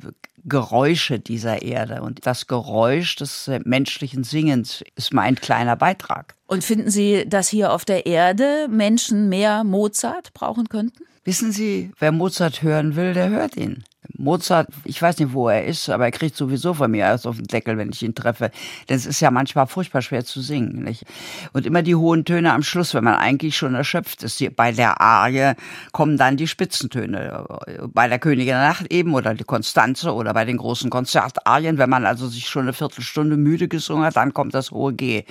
[0.43, 2.01] Geräusche dieser Erde.
[2.01, 6.35] Und das Geräusch des menschlichen Singens ist mein kleiner Beitrag.
[6.47, 11.03] Und finden Sie, dass hier auf der Erde Menschen mehr Mozart brauchen könnten?
[11.23, 13.83] Wissen Sie, wer Mozart hören will, der hört ihn.
[14.17, 17.37] Mozart, ich weiß nicht, wo er ist, aber er kriegt sowieso von mir alles auf
[17.37, 18.51] den Deckel, wenn ich ihn treffe.
[18.89, 20.83] Denn es ist ja manchmal furchtbar schwer zu singen.
[20.83, 21.05] Nicht?
[21.53, 24.43] Und immer die hohen Töne am Schluss, wenn man eigentlich schon erschöpft ist.
[24.55, 25.53] Bei der Arie
[25.91, 27.45] kommen dann die Spitzentöne.
[27.93, 31.77] Bei der Königin der Nacht eben oder die Konstanze oder bei den großen Konzertarien.
[31.77, 35.25] Wenn man also sich schon eine Viertelstunde müde gesungen hat, dann kommt das hohe G.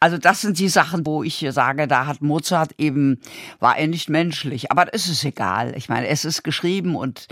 [0.00, 3.20] Also das sind die Sachen, wo ich sage, da hat Mozart eben,
[3.60, 4.70] war er nicht menschlich.
[4.70, 5.74] Aber es ist egal.
[5.76, 7.28] Ich meine, es ist geschrieben und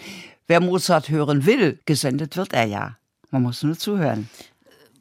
[0.47, 2.97] wer Mozart hören will, gesendet wird er ja.
[3.31, 4.29] Man muss nur zuhören.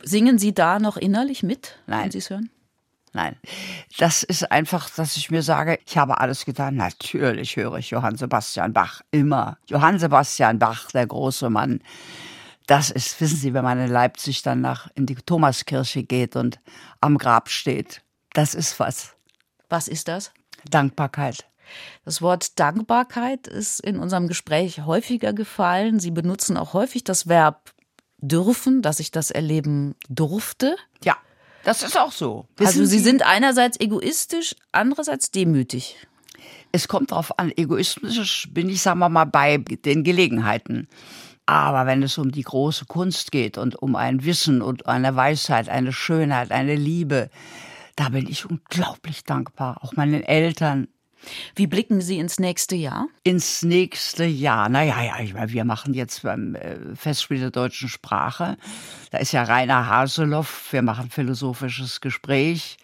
[0.04, 2.04] Singen Sie da noch innerlich mit, Nein.
[2.04, 2.50] wenn Sie es hören?
[3.16, 3.36] Nein,
[4.00, 6.76] das ist einfach, dass ich mir sage, ich habe alles getan.
[6.76, 9.60] Natürlich höre ich Johann Sebastian Bach immer.
[9.68, 11.82] Johann Sebastian Bach, der große Mann.
[12.66, 16.60] Das ist, wissen Sie, wenn man in Leipzig dann nach in die Thomaskirche geht und
[17.02, 18.02] am Grab steht,
[18.34, 19.14] das ist was.
[19.70, 20.32] Was ist das?
[20.70, 21.46] Dankbarkeit.
[22.06, 26.00] Das Wort Dankbarkeit ist in unserem Gespräch häufiger gefallen.
[26.00, 27.74] Sie benutzen auch häufig das Verb
[28.18, 30.76] dürfen, dass ich das erleben durfte.
[31.04, 31.18] Ja,
[31.64, 32.48] das ist auch so.
[32.60, 35.98] also Wissen Sie sind einerseits egoistisch, andererseits demütig.
[36.72, 40.88] Es kommt darauf an, egoistisch bin ich, sagen wir mal, bei den Gelegenheiten.
[41.46, 45.70] Aber wenn es um die große Kunst geht und um ein Wissen und eine Weisheit,
[45.70, 47.30] eine Schönheit, eine Liebe,
[47.96, 49.84] da bin ich unglaublich dankbar.
[49.84, 50.88] Auch meinen Eltern,
[51.56, 53.08] Wie blicken Sie ins nächste Jahr?
[53.24, 54.70] ins nächste Jahr.
[54.70, 58.58] Naja, ja, ich meine, wir machen jetzt beim äh, Festspiel der deutschen Sprache.
[59.12, 60.72] Da ist ja Rainer Haseloff.
[60.72, 62.78] Wir machen philosophisches Gespräch.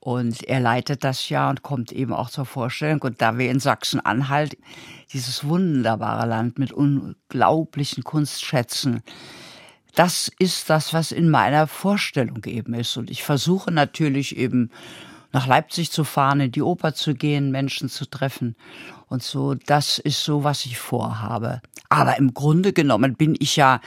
[0.00, 3.02] Und er leitet das ja und kommt eben auch zur Vorstellung.
[3.02, 4.56] Und da wir in Sachsen-Anhalt
[5.12, 9.02] dieses wunderbare Land mit unglaublichen Kunstschätzen,
[9.94, 12.96] das ist das, was in meiner Vorstellung eben ist.
[12.96, 14.70] Und ich versuche natürlich eben
[15.32, 18.56] nach Leipzig zu fahren, in die Oper zu gehen, Menschen zu treffen
[19.08, 19.54] und so.
[19.54, 21.60] Das ist so, was ich vorhabe.
[21.88, 23.80] Aber im Grunde genommen bin ich ja,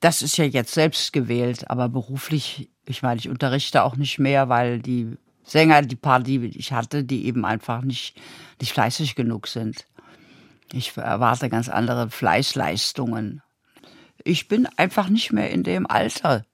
[0.00, 4.48] das ist ja jetzt selbst gewählt, aber beruflich, ich meine, ich unterrichte auch nicht mehr,
[4.48, 8.20] weil die Sänger, die paar, die ich hatte, die eben einfach nicht,
[8.60, 9.86] nicht fleißig genug sind.
[10.72, 13.42] Ich erwarte ganz andere Fleißleistungen.
[14.24, 16.44] Ich bin einfach nicht mehr in dem Alter.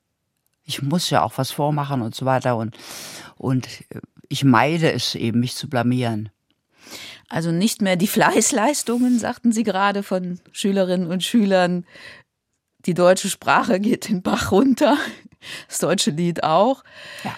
[0.65, 2.77] Ich muss ja auch was vormachen und so weiter und,
[3.37, 3.69] und
[4.31, 6.31] ich meide es eben, mich zu blamieren.
[7.29, 11.85] Also nicht mehr die Fleißleistungen, sagten Sie gerade von Schülerinnen und Schülern.
[12.87, 14.97] Die deutsche Sprache geht den Bach runter,
[15.69, 16.83] das deutsche Lied auch.
[17.25, 17.37] Ja.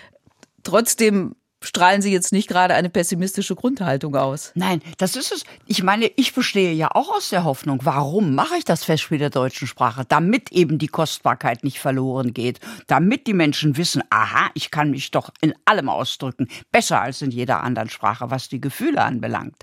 [0.62, 4.52] Trotzdem strahlen Sie jetzt nicht gerade eine pessimistische Grundhaltung aus.
[4.54, 5.44] Nein, das ist es.
[5.66, 7.80] Ich meine, ich bestehe ja auch aus der Hoffnung.
[7.84, 10.04] Warum mache ich das Festspiel der deutschen Sprache?
[10.06, 12.60] Damit eben die Kostbarkeit nicht verloren geht.
[12.86, 16.48] Damit die Menschen wissen, aha, ich kann mich doch in allem ausdrücken.
[16.70, 19.62] Besser als in jeder anderen Sprache, was die Gefühle anbelangt.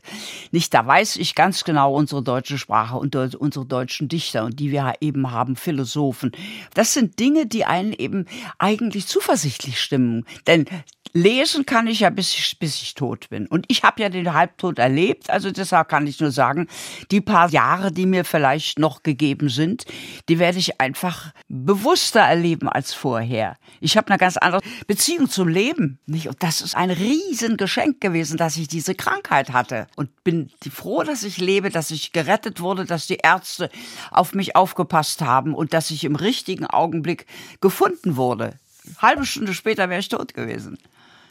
[0.52, 4.72] Nicht, da weiß ich ganz genau unsere deutsche Sprache und unsere deutschen Dichter und die
[4.72, 6.32] wir eben haben, Philosophen.
[6.74, 8.26] Das sind Dinge, die einen eben
[8.58, 10.26] eigentlich zuversichtlich stimmen.
[10.48, 10.66] Denn
[11.14, 13.48] lesen kann ich ja, bis ich, bis ich tot bin.
[13.48, 16.68] Und ich habe ja den Halbtod erlebt, also deshalb kann ich nur sagen,
[17.12, 19.86] die paar Jahre, die mir vielleicht noch gegeben sind,
[20.28, 23.58] die werde ich einfach bewusster erleben als vorher.
[23.82, 26.00] Ich habe eine ganz andere Beziehung zum Leben.
[26.06, 26.28] Nicht?
[26.28, 29.88] Und das ist ein Riesengeschenk gewesen, dass ich diese Krankheit hatte.
[29.96, 33.70] Und bin froh, dass ich lebe, dass ich gerettet wurde, dass die Ärzte
[34.12, 37.26] auf mich aufgepasst haben und dass ich im richtigen Augenblick
[37.62, 38.54] gefunden wurde.
[38.98, 40.78] Halbe Stunde später wäre ich tot gewesen.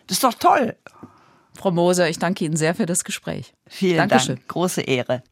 [0.08, 0.74] Das ist doch toll.
[1.54, 3.52] Frau Moser, ich danke Ihnen sehr für das Gespräch.
[3.66, 4.36] Vielen Dankeschön.
[4.36, 4.48] Dank.
[4.48, 5.22] Große Ehre.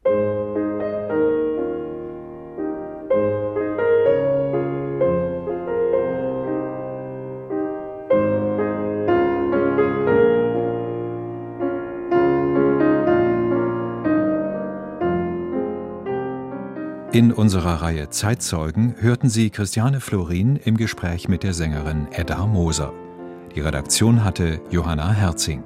[17.13, 22.93] In unserer Reihe Zeitzeugen hörten Sie Christiane Florin im Gespräch mit der Sängerin Edda Moser.
[23.57, 25.63] Die Redaktion hatte Johanna Herzing.